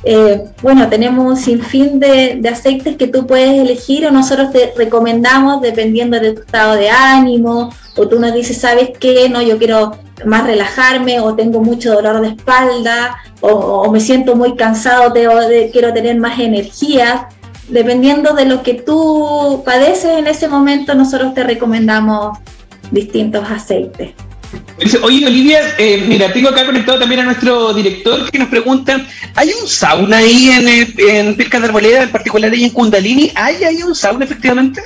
Eh, 0.04 0.44
bueno, 0.62 0.90
tenemos 0.90 1.26
un 1.26 1.38
sinfín 1.38 2.00
de, 2.00 2.38
de, 2.40 2.50
aceites 2.50 2.98
que 2.98 3.08
tú 3.08 3.26
puedes 3.26 3.60
elegir 3.60 4.06
o 4.06 4.12
nosotros 4.12 4.52
te 4.52 4.74
recomendamos 4.76 5.62
dependiendo 5.62 6.20
de 6.20 6.34
tu 6.34 6.42
estado 6.42 6.76
de 6.76 6.90
ánimo 6.90 7.72
o 7.96 8.08
tú 8.08 8.20
nos 8.20 8.34
dices, 8.34 8.60
¿sabes 8.60 8.92
qué? 9.00 9.30
No, 9.30 9.42
yo 9.42 9.58
quiero 9.58 9.98
más 10.26 10.46
relajarme 10.46 11.20
o 11.20 11.36
tengo 11.36 11.62
mucho 11.62 11.94
dolor 11.94 12.22
de 12.22 12.30
espalda 12.30 13.18
o, 13.42 13.92
me 13.92 14.00
siento 14.00 14.36
muy 14.36 14.56
cansado, 14.56 15.14
quiero 15.14 15.94
tener 15.94 16.18
más 16.18 16.40
energía. 16.40 17.30
Dependiendo 17.70 18.34
de 18.34 18.46
lo 18.46 18.64
que 18.64 18.76
tú 18.76 19.62
padeces 19.66 20.18
en 20.18 20.28
ese 20.28 20.48
momento, 20.48 20.96
nosotros 20.96 21.34
te 21.34 21.44
recomendamos 21.44 22.38
distintos 22.92 23.50
aceites. 23.50 24.14
Oye, 25.04 25.26
Olivia, 25.26 25.60
eh, 25.78 26.06
mira, 26.08 26.32
tengo 26.32 26.50
acá 26.50 26.66
conectado 26.66 27.00
también 27.00 27.22
a 27.22 27.24
nuestro 27.24 27.74
director 27.74 28.30
que 28.30 28.38
nos 28.38 28.48
pregunta, 28.48 29.06
¿hay 29.36 29.50
un 29.60 29.68
sauna 29.68 30.18
ahí 30.18 30.50
en, 30.50 30.94
en 30.98 31.36
Pirca 31.36 31.60
de 31.60 31.66
Arboleda, 31.66 32.04
en 32.04 32.12
particular 32.12 32.52
ahí 32.52 32.64
en 32.64 32.70
Kundalini? 32.70 33.32
¿Hay 33.36 33.64
ahí 33.64 33.82
un 33.82 33.96
sauna 33.96 34.26
efectivamente? 34.26 34.82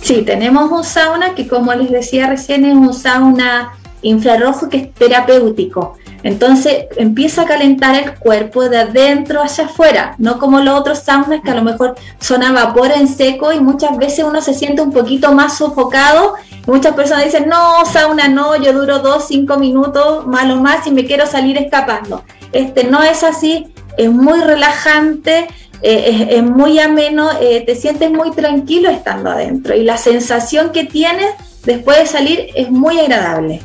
Sí, 0.00 0.22
tenemos 0.22 0.70
un 0.70 0.84
sauna 0.84 1.34
que 1.34 1.48
como 1.48 1.74
les 1.74 1.90
decía 1.90 2.28
recién 2.28 2.64
es 2.64 2.74
un 2.74 2.94
sauna 2.94 3.72
infrarrojo 4.02 4.68
que 4.68 4.76
es 4.76 4.94
terapéutico. 4.94 5.96
Entonces 6.24 6.86
empieza 6.96 7.42
a 7.42 7.44
calentar 7.44 7.94
el 7.94 8.14
cuerpo 8.14 8.66
de 8.70 8.78
adentro 8.78 9.42
hacia 9.42 9.66
afuera, 9.66 10.14
no 10.16 10.38
como 10.38 10.60
los 10.60 10.80
otros 10.80 11.00
saunas 11.00 11.42
que 11.42 11.50
a 11.50 11.54
lo 11.54 11.62
mejor 11.62 11.96
son 12.18 12.42
a 12.42 12.50
vapor 12.50 12.92
en 12.92 13.06
seco 13.06 13.52
y 13.52 13.60
muchas 13.60 13.96
veces 13.98 14.24
uno 14.24 14.40
se 14.40 14.54
siente 14.54 14.80
un 14.80 14.90
poquito 14.90 15.32
más 15.32 15.58
sofocado. 15.58 16.34
Muchas 16.66 16.94
personas 16.94 17.26
dicen, 17.26 17.46
no, 17.46 17.84
sauna 17.84 18.28
no, 18.28 18.56
yo 18.56 18.72
duro 18.72 19.00
dos, 19.00 19.26
cinco 19.28 19.58
minutos, 19.58 20.26
malo 20.26 20.56
más 20.56 20.86
y 20.86 20.92
me 20.92 21.04
quiero 21.04 21.26
salir 21.26 21.58
escapando. 21.58 22.24
Este 22.52 22.84
no 22.84 23.02
es 23.02 23.22
así, 23.22 23.74
es 23.98 24.10
muy 24.10 24.40
relajante, 24.40 25.46
eh, 25.82 26.28
es, 26.30 26.42
muy 26.42 26.78
ameno, 26.78 27.28
eh, 27.38 27.62
te 27.66 27.76
sientes 27.76 28.10
muy 28.10 28.30
tranquilo 28.30 28.88
estando 28.88 29.28
adentro 29.28 29.76
y 29.76 29.82
la 29.82 29.98
sensación 29.98 30.70
que 30.72 30.84
tienes 30.84 31.34
después 31.66 31.98
de 31.98 32.06
salir 32.06 32.46
es 32.54 32.70
muy 32.70 32.98
agradable. 32.98 33.60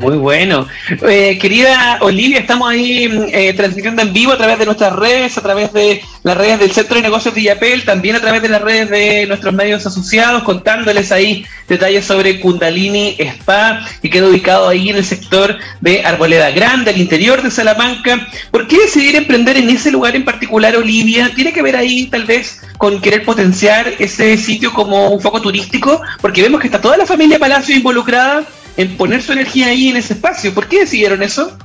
Muy 0.00 0.16
bueno. 0.16 0.66
Eh, 1.08 1.38
querida 1.40 1.98
Olivia, 2.00 2.38
estamos 2.38 2.68
ahí 2.68 3.08
eh, 3.32 3.52
transmitiendo 3.54 4.02
en 4.02 4.12
vivo 4.12 4.32
a 4.32 4.36
través 4.36 4.58
de 4.58 4.66
nuestras 4.66 4.94
redes, 4.94 5.36
a 5.38 5.42
través 5.42 5.72
de 5.72 6.02
las 6.22 6.36
redes 6.36 6.58
del 6.58 6.72
Centro 6.72 6.96
de 6.96 7.02
Negocios 7.02 7.34
Villapel, 7.34 7.84
también 7.84 8.16
a 8.16 8.20
través 8.20 8.42
de 8.42 8.48
las 8.48 8.62
redes 8.62 8.90
de 8.90 9.26
nuestros 9.26 9.54
medios 9.54 9.86
asociados, 9.86 10.42
contándoles 10.42 11.12
ahí 11.12 11.44
detalles 11.68 12.04
sobre 12.04 12.40
Kundalini 12.40 13.16
Spa, 13.18 13.86
que 14.02 14.10
queda 14.10 14.28
ubicado 14.28 14.68
ahí 14.68 14.90
en 14.90 14.96
el 14.96 15.04
sector 15.04 15.56
de 15.80 16.04
Arboleda 16.04 16.50
Grande, 16.50 16.90
al 16.90 17.00
interior 17.00 17.42
de 17.42 17.50
Salamanca. 17.50 18.28
¿Por 18.50 18.66
qué 18.66 18.78
decidir 18.78 19.16
emprender 19.16 19.56
en 19.56 19.70
ese 19.70 19.90
lugar 19.90 20.16
en 20.16 20.24
particular, 20.24 20.76
Olivia? 20.76 21.30
¿Tiene 21.34 21.52
que 21.52 21.62
ver 21.62 21.76
ahí 21.76 22.06
tal 22.06 22.24
vez 22.24 22.60
con 22.78 23.00
querer 23.00 23.24
potenciar 23.24 23.94
ese 23.98 24.36
sitio 24.36 24.72
como 24.72 25.10
un 25.10 25.20
foco 25.20 25.40
turístico? 25.40 26.02
Porque 26.20 26.42
vemos 26.42 26.60
que 26.60 26.66
está 26.66 26.80
toda 26.80 26.96
la 26.96 27.06
familia 27.06 27.38
Palacio 27.38 27.76
involucrada 27.76 28.44
en 28.76 28.96
poner 28.96 29.22
su 29.22 29.32
energía 29.32 29.68
ahí 29.68 29.88
en 29.88 29.96
ese 29.96 30.14
espacio. 30.14 30.52
¿Por 30.54 30.68
qué 30.68 30.80
decidieron 30.80 31.22
eso? 31.22 31.56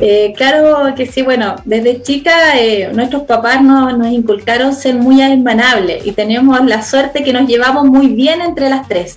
Eh, 0.00 0.34
claro 0.36 0.94
que 0.94 1.06
sí, 1.06 1.22
bueno, 1.22 1.56
desde 1.64 2.02
chica 2.02 2.58
eh, 2.60 2.90
nuestros 2.92 3.22
papás 3.22 3.62
nos, 3.62 4.06
inculcaron 4.08 4.74
ser 4.74 4.96
muy 4.96 5.22
hermanables 5.22 6.06
y 6.06 6.12
tenemos 6.12 6.62
la 6.66 6.82
suerte 6.82 7.24
que 7.24 7.32
nos 7.32 7.48
llevamos 7.48 7.86
muy 7.86 8.08
bien 8.08 8.42
entre 8.42 8.68
las 8.68 8.86
tres. 8.88 9.16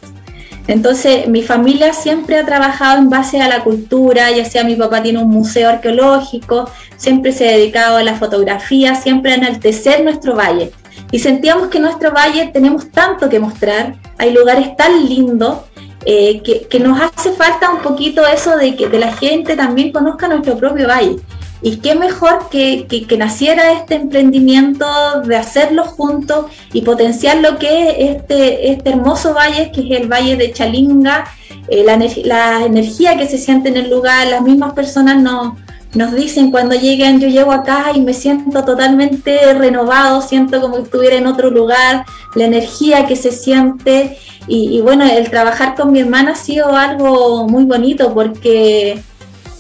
Entonces, 0.68 1.28
mi 1.28 1.42
familia 1.42 1.94
siempre 1.94 2.38
ha 2.38 2.46
trabajado 2.46 3.00
en 3.00 3.10
base 3.10 3.42
a 3.42 3.50
la 3.50 3.64
cultura, 3.64 4.30
ya 4.32 4.46
sea 4.46 4.64
mi 4.64 4.76
papá 4.76 5.02
tiene 5.02 5.18
un 5.18 5.30
museo 5.30 5.68
arqueológico, 5.68 6.70
siempre 6.96 7.32
se 7.32 7.50
ha 7.50 7.54
dedicado 7.54 7.98
a 7.98 8.04
la 8.04 8.14
fotografía, 8.14 8.94
siempre 8.94 9.32
a 9.32 9.36
enaltecer 9.36 10.04
nuestro 10.04 10.36
valle. 10.36 10.72
Y 11.12 11.20
sentíamos 11.20 11.70
que 11.70 11.80
nuestro 11.80 12.12
valle 12.12 12.52
tenemos 12.54 12.92
tanto 12.92 13.30
que 13.30 13.40
mostrar, 13.40 13.96
hay 14.20 14.32
lugares 14.32 14.78
tan 14.78 15.10
lindos 15.10 15.58
eh, 16.06 16.42
que, 16.42 16.80
nos 16.80 17.00
hace 17.02 17.32
falta 17.32 17.70
un 17.70 17.82
poquito 17.82 18.26
eso 18.26 18.58
de 18.58 18.76
que 18.76 18.88
la 18.98 19.14
gente 19.14 19.56
también 19.56 19.92
conozca 19.92 20.28
nuestro 20.28 20.58
propio 20.58 20.88
valle. 20.88 21.18
Y 21.62 21.78
qué 21.78 21.94
mejor 21.94 22.48
que, 22.50 22.88
que, 22.88 23.18
naciera 23.18 23.74
este 23.74 23.96
emprendimiento 23.96 24.86
de 25.26 25.36
hacerlo 25.36 25.84
juntos 25.84 26.46
y 26.72 26.84
potenciar 26.84 27.38
lo 27.40 27.60
que 27.60 27.90
es 27.90 28.16
este, 28.16 28.72
este 28.72 28.92
hermoso 28.92 29.34
valle, 29.34 29.72
que 29.74 29.82
es 29.82 30.02
el 30.02 30.08
valle 30.08 30.38
de 30.38 30.54
Chalinga, 30.54 31.26
eh, 31.68 31.84
la, 31.84 31.98
la, 32.24 32.66
energía 32.66 33.18
que 33.18 33.28
se 33.28 33.38
siente 33.38 33.68
en 33.70 33.76
el 33.76 33.90
lugar, 33.90 34.28
las 34.28 34.42
mismas 34.42 34.72
personas 34.72 35.22
nos, 35.22 35.54
nos 35.94 36.14
dicen 36.14 36.52
cuando 36.52 36.76
lleguen, 36.76 37.20
yo 37.20 37.28
llego 37.28 37.52
acá 37.52 37.92
y 37.96 38.02
me 38.02 38.14
siento 38.14 38.64
totalmente 38.64 39.54
renovado, 39.54 40.22
siento 40.22 40.62
como 40.62 40.78
estuviera 40.78 41.16
en 41.16 41.26
otro 41.26 41.50
lugar, 41.50 42.06
la 42.36 42.46
energía 42.46 43.08
que 43.08 43.16
se 43.16 43.32
siente 43.32 44.18
y, 44.48 44.82
bueno, 44.82 45.06
el 45.06 45.30
trabajar 45.30 45.76
con 45.76 45.92
mi 45.92 46.00
hermana 46.00 46.32
ha 46.32 46.36
sido 46.36 46.76
algo 46.76 47.48
muy 47.48 47.66
bonito 47.66 48.14
porque 48.14 49.00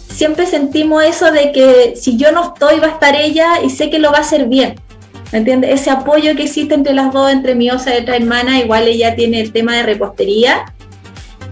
siempre 0.08 0.46
sentimos 0.46 1.04
eso 1.04 1.32
de 1.32 1.52
que 1.52 1.94
si 1.96 2.18
yo 2.18 2.32
no 2.32 2.54
estoy 2.54 2.80
va 2.80 2.88
a 2.88 2.92
estar 2.92 3.16
ella 3.16 3.62
y 3.64 3.70
sé 3.70 3.90
que 3.90 4.00
lo 4.00 4.12
va 4.12 4.18
a 4.18 4.22
hacer 4.22 4.48
bien. 4.48 4.80
¿Me 5.32 5.40
entiendes? 5.40 5.82
Ese 5.82 5.92
apoyo 5.92 6.36
que 6.36 6.44
existe 6.44 6.74
entre 6.74 6.94
las 6.94 7.14
dos, 7.14 7.32
entre 7.32 7.54
mi 7.54 7.70
osa 7.70 7.96
y 7.96 8.02
otra 8.02 8.16
hermana, 8.16 8.60
igual 8.60 8.88
ella 8.88 9.16
tiene 9.16 9.42
el 9.42 9.52
tema 9.52 9.76
de 9.76 9.84
repostería 9.84 10.66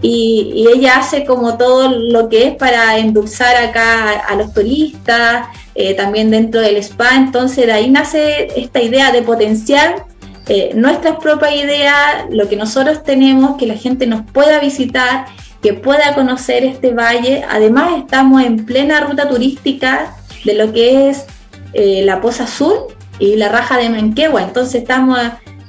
y, 0.01 0.65
ella 0.75 0.97
hace 0.97 1.25
como 1.25 1.57
todo 1.57 1.89
lo 1.89 2.29
que 2.29 2.47
es 2.47 2.55
para 2.55 2.97
endulzar 2.97 3.55
acá 3.55 4.11
a, 4.19 4.35
los 4.35 4.53
turistas, 4.53 5.47
eh, 5.75 5.93
también 5.93 6.29
dentro 6.29 6.61
del 6.61 6.77
spa, 6.77 7.15
entonces 7.15 7.65
de 7.65 7.71
ahí 7.71 7.89
nace 7.89 8.47
esta 8.55 8.81
idea 8.81 9.11
de 9.11 9.21
potenciar 9.21 10.05
eh, 10.49 10.71
nuestras 10.75 11.17
propias 11.17 11.55
ideas, 11.55 12.25
lo 12.29 12.47
que 12.47 12.55
nosotros 12.55 13.03
tenemos, 13.03 13.57
que 13.57 13.65
la 13.65 13.75
gente 13.75 14.07
nos 14.07 14.21
pueda 14.31 14.59
visitar, 14.59 15.25
que 15.61 15.73
pueda 15.73 16.13
conocer 16.15 16.63
este 16.63 16.93
valle. 16.93 17.43
Además 17.49 17.91
estamos 17.97 18.43
en 18.43 18.65
plena 18.65 19.01
ruta 19.01 19.27
turística 19.27 20.15
de 20.45 20.53
lo 20.53 20.71
que 20.71 21.09
es 21.09 21.25
eh, 21.73 22.01
la 22.05 22.21
Poza 22.21 22.45
Azul 22.45 22.75
y 23.19 23.35
la 23.35 23.49
Raja 23.49 23.77
de 23.77 23.89
Menquegua, 23.89 24.43
entonces 24.43 24.81
estamos 24.81 25.19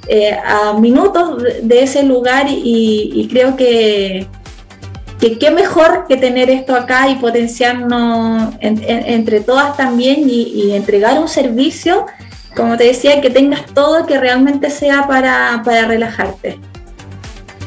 eh, 0.09 0.37
a 0.45 0.73
minutos 0.73 1.43
de 1.61 1.83
ese 1.83 2.03
lugar 2.03 2.47
y, 2.49 3.27
creo 3.31 3.55
que, 3.55 4.27
qué 5.19 5.51
mejor 5.51 6.05
que 6.07 6.17
tener 6.17 6.49
esto 6.49 6.75
acá 6.75 7.07
y 7.09 7.15
potenciarnos 7.15 8.55
entre 8.59 9.41
todas 9.41 9.77
también 9.77 10.23
y 10.27 10.71
entregar 10.73 11.19
un 11.19 11.27
servicio 11.27 12.05
como 12.55 12.77
te 12.77 12.85
decía, 12.85 13.21
que 13.21 13.29
tengas 13.29 13.65
todo 13.73 14.05
que 14.05 14.19
realmente 14.19 14.69
sea 14.69 15.07
para, 15.07 15.61
relajarte. 15.87 16.59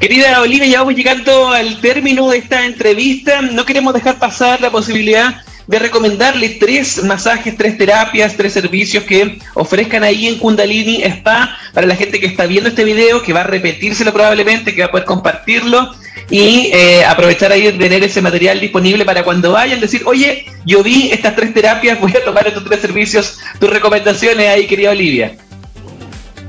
Querida 0.01 0.41
Olivia, 0.41 0.67
ya 0.67 0.79
vamos 0.81 0.97
llegando 0.97 1.49
al 1.49 1.81
término 1.81 2.29
de 2.29 2.39
esta 2.39 2.67
entrevista. 2.67 3.41
No 3.41 3.65
queremos 3.65 3.95
dejar 3.95 4.19
pasar 4.19 4.61
la 4.61 4.71
posibilidad 4.71 5.37
de 5.73 5.79
recomendarle 5.79 6.51
tres 6.51 7.03
masajes, 7.03 7.57
tres 7.57 7.79
terapias, 7.79 8.37
tres 8.37 8.53
servicios 8.53 9.05
que 9.05 9.39
ofrezcan 9.55 10.05
ahí 10.05 10.29
en 10.29 10.39
Kundalini 10.39 11.03
Spa 11.03 11.57
para 11.73 11.87
la 11.87 11.97
gente 11.97 12.21
que 12.21 12.27
está 12.27 12.45
viendo 12.45 12.69
este 12.69 12.85
video, 12.85 13.23
que 13.23 13.33
va 13.33 13.41
a 13.41 13.45
repetírselo 13.45 14.13
probablemente, 14.13 14.75
que 14.75 14.83
va 14.83 14.89
a 14.89 14.91
poder 14.91 15.07
compartirlo 15.07 15.95
y 16.29 16.71
eh, 16.75 17.07
aprovechar 17.07 17.53
ahí 17.53 17.63
de 17.63 17.73
tener 17.73 18.05
ese 18.05 18.21
material 18.21 18.61
disponible 18.61 19.07
para 19.07 19.25
cuando 19.25 19.53
vayan, 19.53 19.81
decir, 19.81 20.03
oye, 20.05 20.45
yo 20.67 20.83
vi 20.83 21.11
estas 21.11 21.35
tres 21.35 21.55
terapias, 21.55 21.99
voy 21.99 22.13
a 22.21 22.23
tomar 22.23 22.47
estos 22.47 22.65
tres 22.65 22.81
servicios, 22.81 23.39
tus 23.59 23.71
recomendaciones 23.71 24.47
ahí, 24.47 24.67
querida 24.67 24.91
Olivia. 24.91 25.37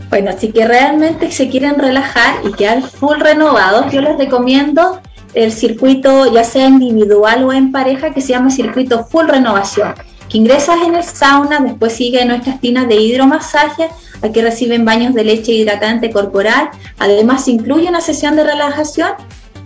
Bueno, 0.10 0.32
si 0.38 0.52
que 0.52 0.68
realmente 0.68 1.32
se 1.32 1.48
quieren 1.48 1.80
relajar 1.80 2.42
y 2.44 2.52
quedar 2.52 2.82
full 2.82 3.22
renovados, 3.22 3.90
yo 3.94 4.02
les 4.02 4.18
recomiendo 4.18 5.02
el 5.34 5.52
circuito, 5.52 6.32
ya 6.32 6.44
sea 6.44 6.68
individual 6.68 7.44
o 7.44 7.54
en 7.54 7.72
pareja, 7.72 8.14
que 8.14 8.22
se 8.22 8.30
llama 8.30 8.50
circuito 8.50 9.06
full 9.06 9.28
renovación, 9.28 9.94
que 10.30 10.38
ingresas 10.38 10.78
en 10.86 10.96
el 10.96 11.04
sauna, 11.04 11.60
después 11.60 11.94
sigue 11.94 12.24
nuestras 12.26 12.60
tinas 12.60 12.88
de 12.88 12.96
hidromasaje, 12.96 13.90
aquí 14.22 14.42
reciben 14.42 14.86
baños 14.86 15.14
de 15.14 15.24
leche 15.24 15.52
hidratante 15.52 16.12
corporal, 16.12 16.70
además 17.00 17.48
incluye 17.48 17.90
una 17.90 18.02
sesión 18.02 18.36
de 18.36 18.44
relajación 18.44 19.12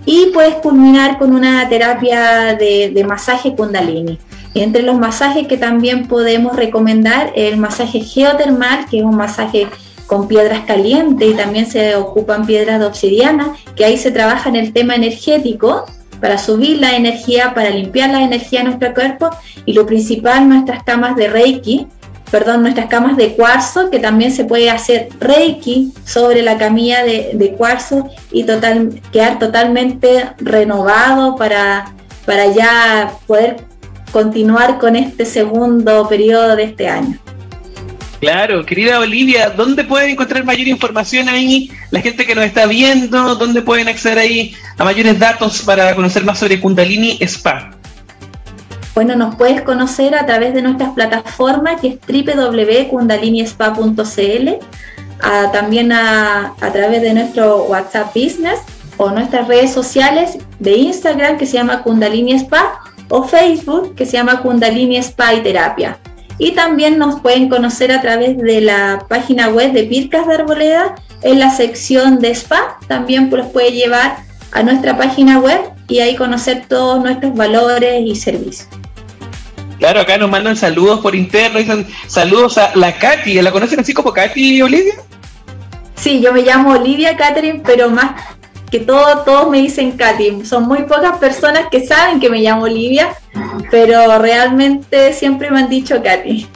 y 0.06 0.28
puedes 0.34 0.56
culminar 0.56 1.20
con 1.20 1.34
una 1.34 1.68
terapia 1.68 2.56
de, 2.56 3.06
masaje 3.06 3.56
kundalini. 3.56 4.18
Entre 4.56 4.82
los 4.82 4.98
masajes 4.98 5.48
que 5.48 5.58
también 5.58 6.08
podemos 6.08 6.56
recomendar, 6.56 7.32
el 7.36 7.58
masaje 7.58 8.00
geotermal, 8.00 8.86
que 8.90 9.00
es 9.00 9.04
un 9.04 9.18
masaje 9.18 9.68
con 10.08 10.28
piedras 10.28 10.62
calientes 10.66 11.30
y 11.30 11.34
también 11.34 11.70
se 11.70 11.96
ocupan 11.96 12.46
piedras 12.46 12.80
de 12.80 12.86
obsidiana, 12.86 13.56
que 13.76 13.86
ahí 13.86 13.98
se 13.98 14.12
trabaja 14.12 14.50
en 14.50 14.56
el 14.56 14.74
tema 14.74 14.96
energético. 14.96 15.86
para 16.20 16.40
subir 16.40 16.80
la 16.80 16.96
energía, 16.96 17.54
para 17.54 17.70
limpiar 17.70 18.10
la 18.10 18.24
energía 18.24 18.62
de 18.62 18.66
nuestro 18.70 18.92
cuerpo 18.96 19.30
y 19.68 19.74
lo 19.74 19.86
principal, 19.86 20.50
nuestras 20.50 20.82
camas 20.82 21.16
de 21.16 21.28
Reiki, 21.28 21.86
perdón, 22.32 22.64
nuestras 22.64 22.88
camas 22.88 23.18
de 23.18 23.36
cuarzo, 23.36 23.92
que 23.92 24.00
también 24.00 24.32
se 24.32 24.46
puede 24.46 24.72
hacer 24.72 25.10
Reiki 25.20 25.94
sobre 26.06 26.42
la 26.42 26.58
camilla 26.58 27.04
de, 27.04 27.54
cuarzo 27.56 28.10
y 28.32 28.46
quedar 29.12 29.38
totalmente 29.38 30.30
renovado 30.40 31.36
para, 31.36 31.94
para 32.26 32.48
ya 32.48 33.14
poder 33.28 33.58
continuar 34.12 34.80
con 34.80 34.96
este 34.96 35.26
segundo 35.26 36.08
periodo 36.08 36.56
de 36.56 36.64
este 36.64 36.90
año. 36.90 37.20
Claro, 38.20 38.66
querida 38.66 39.00
Olivia, 39.00 39.52
¿dónde 39.52 39.84
pueden 39.84 40.10
encontrar 40.10 40.44
mayor 40.44 40.68
información 40.68 41.30
ahí? 41.30 41.70
La 41.92 42.02
gente 42.02 42.26
que 42.26 42.34
nos 42.34 42.46
está 42.46 42.66
viendo, 42.66 43.36
¿dónde 43.36 43.62
pueden 43.62 43.88
acceder 43.88 44.18
ahí 44.18 44.56
a 44.78 44.84
mayores 44.84 45.20
datos 45.20 45.62
para 45.62 45.94
conocer 45.94 46.26
más 46.26 46.40
sobre 46.40 46.60
Kundalini 46.60 47.20
Spa? 47.22 47.70
Bueno, 48.96 49.16
nos 49.16 49.36
puedes 49.36 49.62
conocer 49.62 50.16
a 50.16 50.26
través 50.26 50.56
de 50.56 50.64
nuestras 50.64 50.94
plataformas 50.94 51.80
que 51.80 51.90
es 51.90 52.00
www.kundalinispa.cl, 52.26 54.50
también 55.54 55.92
a, 55.92 56.56
a 56.60 56.74
través 56.74 57.04
de 57.04 57.14
nuestro 57.14 57.66
WhatsApp 57.66 58.16
Business 58.16 58.62
o 58.98 59.12
nuestras 59.12 59.48
redes 59.48 59.72
sociales 59.72 60.40
de 60.58 60.76
Instagram 60.76 61.38
que 61.38 61.46
se 61.46 61.54
llama 61.54 61.84
Kundalini 61.84 62.34
Spa 62.34 62.80
o 63.10 63.22
Facebook 63.24 63.94
que 63.94 64.08
se 64.08 64.14
llama 64.14 64.42
Kundalini 64.42 64.98
Spa 64.98 65.36
y 65.36 65.44
Terapia. 65.44 66.00
Y 66.40 66.52
también 66.52 66.98
nos 66.98 67.20
pueden 67.22 67.50
conocer 67.50 67.92
a 67.92 68.02
través 68.02 68.38
de 68.38 68.62
la 68.62 69.06
página 69.10 69.50
web 69.50 69.74
de 69.74 69.84
Pircas 69.84 70.28
de 70.28 70.36
Arboleda 70.36 70.96
en 71.24 71.40
la 71.40 71.50
sección 71.50 72.20
de 72.20 72.32
spa. 72.32 72.78
También 72.88 73.30
los 73.32 73.48
puede 73.48 73.72
llevar 73.72 74.18
a 74.52 74.64
nuestra 74.64 74.98
página 74.98 75.40
web 75.40 75.60
y 75.88 76.00
ahí 76.00 76.16
conocer 76.16 76.66
todos 76.68 77.04
nuestros 77.04 77.34
valores 77.36 78.02
y 78.06 78.16
servicios. 78.16 78.68
Claro, 79.80 80.02
acá 80.02 80.18
nos 80.18 80.30
mandan 80.30 80.56
saludos 80.56 81.02
por 81.02 81.16
interno, 81.16 81.60
dicen 81.60 81.86
saludos 82.08 82.58
a 82.58 82.76
la 82.76 82.98
Katy, 82.98 83.42
¿la 83.42 83.52
conocen 83.52 83.80
así 83.80 83.94
como 83.94 84.12
Katy 84.12 84.62
Olivia? 84.62 84.96
Sí, 85.96 86.20
yo 86.20 86.34
me 86.34 86.42
llamo 86.42 86.72
Olivia 86.72 87.16
Catherine, 87.16 87.62
pero 87.64 87.90
más 87.90 88.12
que 88.72 88.80
todo, 88.80 89.20
todos 89.20 89.50
me 89.50 89.60
dicen 89.60 89.92
Katy. 89.92 90.46
Son 90.46 90.68
muy 90.68 90.84
pocas 90.84 91.18
personas 91.18 91.66
que 91.72 91.86
saben 91.86 92.20
que 92.20 92.30
me 92.30 92.40
llamo 92.40 92.64
Olivia, 92.64 93.16
pero 93.72 94.20
realmente 94.20 95.14
siempre 95.14 95.52
me 95.52 95.60
han 95.60 95.70
dicho 95.70 96.02
Katy. 96.02 96.48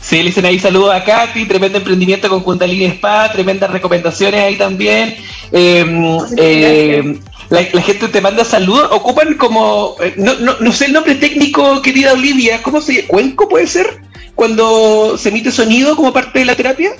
Sí, 0.00 0.16
le 0.18 0.24
dicen 0.24 0.44
ahí 0.44 0.58
saludos 0.58 0.94
a 0.94 1.04
Katy, 1.04 1.46
tremendo 1.46 1.78
emprendimiento 1.78 2.28
con 2.28 2.42
Kundalini 2.42 2.86
Spa, 2.86 3.30
tremendas 3.30 3.70
recomendaciones 3.70 4.40
ahí 4.40 4.56
también. 4.56 5.14
Em, 5.52 6.18
eh, 6.36 7.18
la, 7.50 7.62
gente 7.82 8.08
te 8.08 8.20
manda 8.20 8.44
saludos, 8.44 8.88
ocupan 8.90 9.34
como, 9.34 9.94
eh, 10.00 10.14
no, 10.16 10.34
no, 10.40 10.56
no 10.58 10.72
sé 10.72 10.86
el 10.86 10.92
nombre 10.92 11.14
técnico, 11.14 11.80
querida 11.82 12.14
Olivia, 12.14 12.62
¿cómo 12.62 12.80
se 12.80 12.94
llama? 12.94 13.08
¿Cuenco 13.08 13.48
puede 13.48 13.66
ser? 13.66 14.00
Cuando 14.34 15.16
se 15.16 15.28
emite 15.28 15.52
sonido 15.52 15.94
como 15.94 16.12
parte 16.12 16.40
de 16.40 16.46
la 16.46 16.56
terapia. 16.56 16.92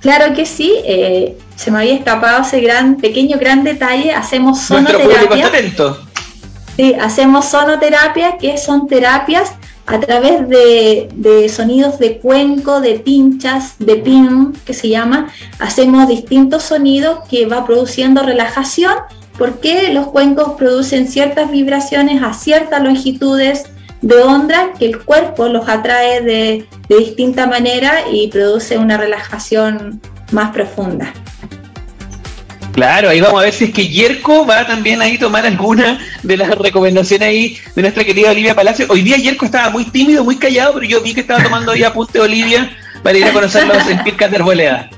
Claro 0.00 0.34
que 0.34 0.46
sí, 0.46 0.74
eh, 0.84 1.36
se 1.56 1.70
me 1.70 1.78
había 1.78 1.94
escapado 1.94 2.42
ese 2.42 2.60
gran, 2.60 2.96
pequeño, 2.96 3.38
gran 3.38 3.64
detalle. 3.64 4.12
Hacemos 4.12 4.60
sonoterapia. 4.60 5.50
Sí, 6.76 6.94
hacemos 6.94 7.46
sonoterapia, 7.46 8.38
que 8.38 8.56
son 8.56 8.86
terapias 8.86 9.52
a 9.86 10.00
través 10.00 10.48
de, 10.48 11.08
de, 11.14 11.48
sonidos 11.48 11.98
de 11.98 12.18
cuenco, 12.18 12.80
de 12.80 12.98
pinchas, 12.98 13.74
de 13.78 13.96
pin, 13.96 14.52
que 14.64 14.72
se 14.72 14.88
llama. 14.88 15.28
Hacemos 15.58 16.08
distintos 16.08 16.62
sonidos 16.62 17.20
que 17.28 17.46
va 17.46 17.66
produciendo 17.66 18.22
relajación, 18.22 18.94
porque 19.36 19.92
los 19.92 20.08
cuencos 20.08 20.54
producen 20.56 21.08
ciertas 21.08 21.50
vibraciones 21.50 22.22
a 22.22 22.32
ciertas 22.32 22.82
longitudes 22.82 23.64
de 24.00 24.22
onda 24.22 24.72
que 24.78 24.86
el 24.86 25.04
cuerpo 25.04 25.48
los 25.48 25.68
atrae 25.68 26.22
de, 26.22 26.66
de 26.88 26.96
distinta 26.96 27.46
manera 27.46 28.10
y 28.10 28.28
produce 28.28 28.78
una 28.78 28.96
relajación 28.96 30.00
más 30.32 30.50
profunda. 30.52 31.12
Claro, 32.72 33.10
ahí 33.10 33.20
vamos 33.20 33.40
a 33.40 33.44
ver 33.44 33.52
si 33.52 33.64
es 33.64 33.72
que 33.72 33.86
Yerko 33.88 34.46
va 34.46 34.66
también 34.66 35.02
ahí 35.02 35.16
a 35.16 35.20
tomar 35.20 35.44
alguna 35.44 35.98
de 36.22 36.36
las 36.36 36.50
recomendaciones 36.56 37.28
ahí 37.28 37.58
de 37.74 37.82
nuestra 37.82 38.04
querida 38.04 38.30
Olivia 38.30 38.54
Palacio. 38.54 38.86
Hoy 38.88 39.02
día 39.02 39.16
Yerko 39.18 39.44
estaba 39.44 39.70
muy 39.70 39.84
tímido, 39.84 40.24
muy 40.24 40.36
callado, 40.36 40.74
pero 40.74 40.86
yo 40.86 41.02
vi 41.02 41.12
que 41.12 41.20
estaba 41.20 41.42
tomando 41.42 41.72
ahí 41.72 41.82
apunte 41.82 42.18
Olivia 42.18 42.70
para 43.02 43.18
ir 43.18 43.24
a 43.24 43.32
conocerlos 43.32 43.86
en 43.88 44.02
Pircas 44.02 44.30
de 44.30 44.36
Arboleda. 44.38 44.90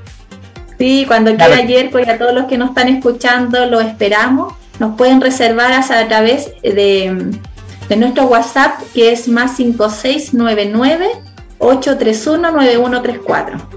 Sí, 0.77 1.05
cuando 1.07 1.35
quiera 1.35 1.61
Yerko 1.61 1.99
y 1.99 2.03
a 2.03 2.17
todos 2.17 2.33
los 2.33 2.45
que 2.45 2.57
nos 2.57 2.69
están 2.69 2.87
escuchando, 2.87 3.65
lo 3.65 3.81
esperamos. 3.81 4.53
Nos 4.79 4.95
pueden 4.95 5.21
reservar 5.21 5.73
a 5.73 6.07
través 6.07 6.51
de 6.61 7.31
de 7.89 7.95
nuestro 7.95 8.25
WhatsApp 8.25 8.79
que 8.93 9.11
es 9.11 9.27
más 9.27 9.55
5699 9.57 11.07
831 11.59 12.51
9134. 12.51 13.74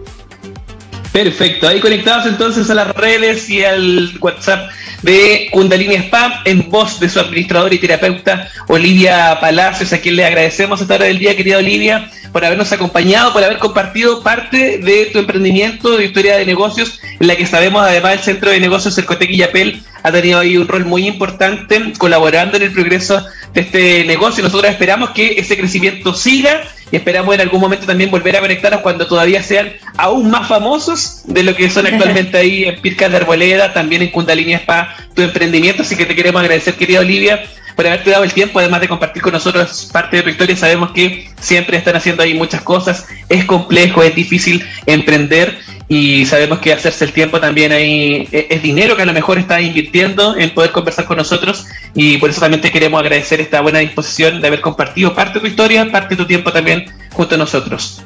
Perfecto, 1.24 1.66
ahí 1.66 1.80
conectados 1.80 2.26
entonces 2.26 2.70
a 2.70 2.76
las 2.76 2.94
redes 2.94 3.50
y 3.50 3.64
al 3.64 4.16
WhatsApp 4.20 4.70
de 5.02 5.48
Kundalini 5.50 5.96
Spa 5.96 6.42
en 6.44 6.70
voz 6.70 7.00
de 7.00 7.08
su 7.08 7.18
administradora 7.18 7.74
y 7.74 7.78
terapeuta 7.78 8.48
Olivia 8.68 9.36
Palacios, 9.40 9.92
a 9.92 9.98
quien 9.98 10.14
le 10.14 10.24
agradecemos 10.24 10.80
esta 10.80 10.94
hora 10.94 11.06
del 11.06 11.18
día, 11.18 11.36
querida 11.36 11.58
Olivia, 11.58 12.08
por 12.32 12.44
habernos 12.44 12.70
acompañado, 12.70 13.32
por 13.32 13.42
haber 13.42 13.58
compartido 13.58 14.22
parte 14.22 14.78
de 14.78 15.06
tu 15.06 15.18
emprendimiento, 15.18 15.96
de 15.96 16.04
historia 16.04 16.36
de 16.36 16.46
negocios, 16.46 17.00
en 17.18 17.26
la 17.26 17.34
que 17.34 17.46
sabemos 17.46 17.82
además 17.82 18.12
el 18.12 18.20
Centro 18.20 18.52
de 18.52 18.60
Negocios 18.60 18.94
Cercotec 18.94 19.30
y 19.30 19.38
Yapel 19.38 19.82
ha 20.04 20.12
tenido 20.12 20.38
ahí 20.38 20.56
un 20.56 20.68
rol 20.68 20.84
muy 20.84 21.08
importante 21.08 21.94
colaborando 21.98 22.58
en 22.58 22.62
el 22.62 22.72
progreso 22.72 23.26
de 23.54 23.62
este 23.62 24.04
negocio. 24.04 24.44
Nosotros 24.44 24.70
esperamos 24.70 25.10
que 25.10 25.34
ese 25.36 25.56
crecimiento 25.56 26.14
siga 26.14 26.62
y 26.90 26.96
esperamos 26.96 27.34
en 27.34 27.40
algún 27.40 27.60
momento 27.60 27.86
también 27.86 28.10
volver 28.10 28.36
a 28.36 28.40
conectarnos 28.40 28.80
cuando 28.80 29.06
todavía 29.06 29.42
sean 29.42 29.72
aún 29.96 30.30
más 30.30 30.48
famosos 30.48 31.22
de 31.24 31.42
lo 31.42 31.54
que 31.54 31.68
son 31.70 31.86
actualmente 31.92 32.36
ahí 32.38 32.64
en 32.64 32.80
Pircas 32.80 33.10
de 33.10 33.18
Arboleda, 33.18 33.72
también 33.72 34.02
en 34.02 34.10
Kundalini 34.10 34.54
Spa, 34.54 34.96
tu 35.14 35.22
emprendimiento. 35.22 35.82
Así 35.82 35.96
que 35.96 36.06
te 36.06 36.14
queremos 36.14 36.40
agradecer, 36.40 36.74
querida 36.74 37.00
Olivia, 37.00 37.44
por 37.78 37.86
haberte 37.86 38.10
dado 38.10 38.24
el 38.24 38.32
tiempo, 38.32 38.58
además 38.58 38.80
de 38.80 38.88
compartir 38.88 39.22
con 39.22 39.32
nosotros 39.32 39.88
parte 39.92 40.16
de 40.16 40.24
tu 40.24 40.30
historia. 40.30 40.56
Sabemos 40.56 40.90
que 40.90 41.30
siempre 41.40 41.76
están 41.76 41.94
haciendo 41.94 42.24
ahí 42.24 42.34
muchas 42.34 42.60
cosas. 42.62 43.06
Es 43.28 43.44
complejo, 43.44 44.02
es 44.02 44.16
difícil 44.16 44.66
emprender 44.84 45.56
y 45.88 46.26
sabemos 46.26 46.58
que 46.58 46.72
hacerse 46.72 47.04
el 47.04 47.12
tiempo 47.12 47.38
también 47.38 47.70
ahí 47.70 48.28
es 48.32 48.60
dinero 48.64 48.96
que 48.96 49.02
a 49.02 49.06
lo 49.06 49.12
mejor 49.12 49.38
está 49.38 49.60
invirtiendo 49.60 50.36
en 50.36 50.52
poder 50.54 50.72
conversar 50.72 51.04
con 51.04 51.18
nosotros 51.18 51.66
y 51.94 52.18
por 52.18 52.30
eso 52.30 52.40
también 52.40 52.60
te 52.60 52.72
queremos 52.72 52.98
agradecer 53.00 53.40
esta 53.40 53.60
buena 53.60 53.78
disposición 53.78 54.40
de 54.40 54.48
haber 54.48 54.60
compartido 54.60 55.14
parte 55.14 55.34
de 55.34 55.40
tu 55.42 55.46
historia, 55.46 55.88
parte 55.88 56.16
de 56.16 56.16
tu 56.16 56.26
tiempo 56.26 56.50
también 56.50 56.86
junto 57.12 57.36
a 57.36 57.38
nosotros. 57.38 58.02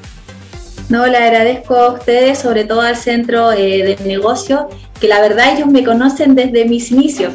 No, 0.90 1.06
le 1.06 1.16
agradezco 1.16 1.76
a 1.76 1.92
ustedes, 1.94 2.38
sobre 2.40 2.66
todo 2.66 2.82
al 2.82 2.96
centro 2.96 3.52
eh, 3.52 3.96
de 3.96 4.04
negocio, 4.04 4.68
que 5.00 5.08
la 5.08 5.22
verdad 5.22 5.56
ellos 5.56 5.68
me 5.68 5.82
conocen 5.82 6.34
desde 6.34 6.66
mis 6.66 6.90
inicios. 6.90 7.32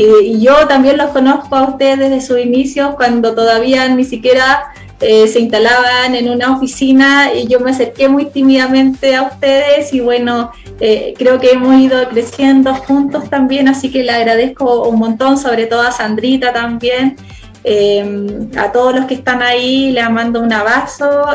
Y, 0.00 0.40
yo 0.40 0.66
también 0.66 0.96
los 0.96 1.10
conozco 1.10 1.56
a 1.56 1.68
ustedes 1.68 1.98
desde 1.98 2.20
sus 2.22 2.40
inicios, 2.40 2.94
cuando 2.94 3.34
todavía 3.34 3.86
ni 3.88 4.04
siquiera 4.04 4.72
eh, 5.00 5.28
se 5.28 5.40
instalaban 5.40 6.14
en 6.14 6.30
una 6.30 6.56
oficina 6.56 7.34
y 7.34 7.46
yo 7.46 7.60
me 7.60 7.70
acerqué 7.70 8.08
muy 8.08 8.26
tímidamente 8.26 9.14
a 9.14 9.22
ustedes 9.24 9.92
y 9.92 10.00
bueno, 10.00 10.52
eh, 10.80 11.14
creo 11.18 11.38
que 11.38 11.52
hemos 11.52 11.78
ido 11.78 12.08
creciendo 12.08 12.74
juntos 12.74 13.28
también, 13.28 13.68
así 13.68 13.90
que 13.90 14.02
le 14.02 14.12
agradezco 14.12 14.88
un 14.88 14.98
montón, 14.98 15.36
sobre 15.36 15.66
todo 15.66 15.82
a 15.82 15.92
Sandrita 15.92 16.52
también. 16.52 17.16
Eh, 17.62 18.48
a 18.56 18.72
todos 18.72 18.94
los 18.94 19.04
que 19.04 19.12
están 19.12 19.42
ahí 19.42 19.90
les 19.92 20.10
mando 20.10 20.40
un 20.40 20.50
abrazo. 20.50 21.26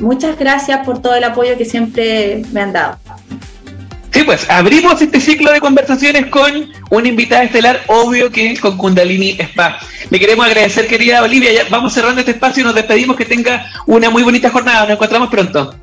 muchas 0.00 0.38
gracias 0.38 0.82
por 0.86 1.02
todo 1.02 1.14
el 1.14 1.24
apoyo 1.24 1.58
que 1.58 1.66
siempre 1.66 2.42
me 2.52 2.62
han 2.62 2.72
dado. 2.72 2.96
Sí, 4.16 4.22
pues 4.24 4.48
abrimos 4.48 5.02
este 5.02 5.20
ciclo 5.20 5.52
de 5.52 5.60
conversaciones 5.60 6.28
con 6.28 6.72
una 6.88 7.06
invitada 7.06 7.42
estelar, 7.42 7.82
obvio 7.86 8.32
que 8.32 8.50
es 8.50 8.60
con 8.60 8.78
Kundalini 8.78 9.36
Spa. 9.38 9.78
Le 10.08 10.18
queremos 10.18 10.46
agradecer, 10.46 10.86
querida 10.86 11.22
Olivia. 11.22 11.52
Ya 11.52 11.64
vamos 11.68 11.92
cerrando 11.92 12.20
este 12.20 12.30
espacio 12.30 12.62
y 12.62 12.64
nos 12.64 12.74
despedimos. 12.74 13.14
Que 13.14 13.26
tenga 13.26 13.66
una 13.84 14.08
muy 14.08 14.22
bonita 14.22 14.48
jornada. 14.48 14.84
Nos 14.84 14.92
encontramos 14.92 15.28
pronto. 15.28 15.74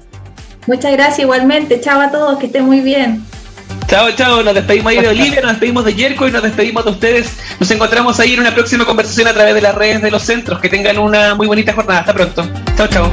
Muchas 0.65 0.93
gracias 0.93 1.19
igualmente. 1.19 1.79
Chao 1.79 2.01
a 2.01 2.09
todos, 2.09 2.39
que 2.39 2.47
estén 2.47 2.65
muy 2.65 2.79
bien. 2.79 3.23
Chao, 3.85 4.09
chao. 4.13 4.41
Nos 4.41 4.55
despedimos 4.55 4.87
ahí 4.87 4.99
de 4.99 5.09
Olivia, 5.09 5.41
nos 5.41 5.51
despedimos 5.51 5.85
de 5.85 5.93
Yerko 5.93 6.27
y 6.27 6.31
nos 6.31 6.41
despedimos 6.41 6.85
de 6.85 6.89
ustedes. 6.89 7.37
Nos 7.59 7.69
encontramos 7.69 8.19
ahí 8.19 8.33
en 8.33 8.39
una 8.39 8.55
próxima 8.55 8.83
conversación 8.83 9.27
a 9.27 9.33
través 9.33 9.53
de 9.53 9.61
las 9.61 9.75
redes 9.75 10.01
de 10.01 10.09
los 10.09 10.23
centros. 10.23 10.59
Que 10.59 10.69
tengan 10.69 10.97
una 10.97 11.35
muy 11.35 11.45
bonita 11.45 11.71
jornada. 11.71 11.99
Hasta 11.99 12.13
pronto. 12.15 12.49
Chao, 12.75 12.87
chao. 12.87 13.11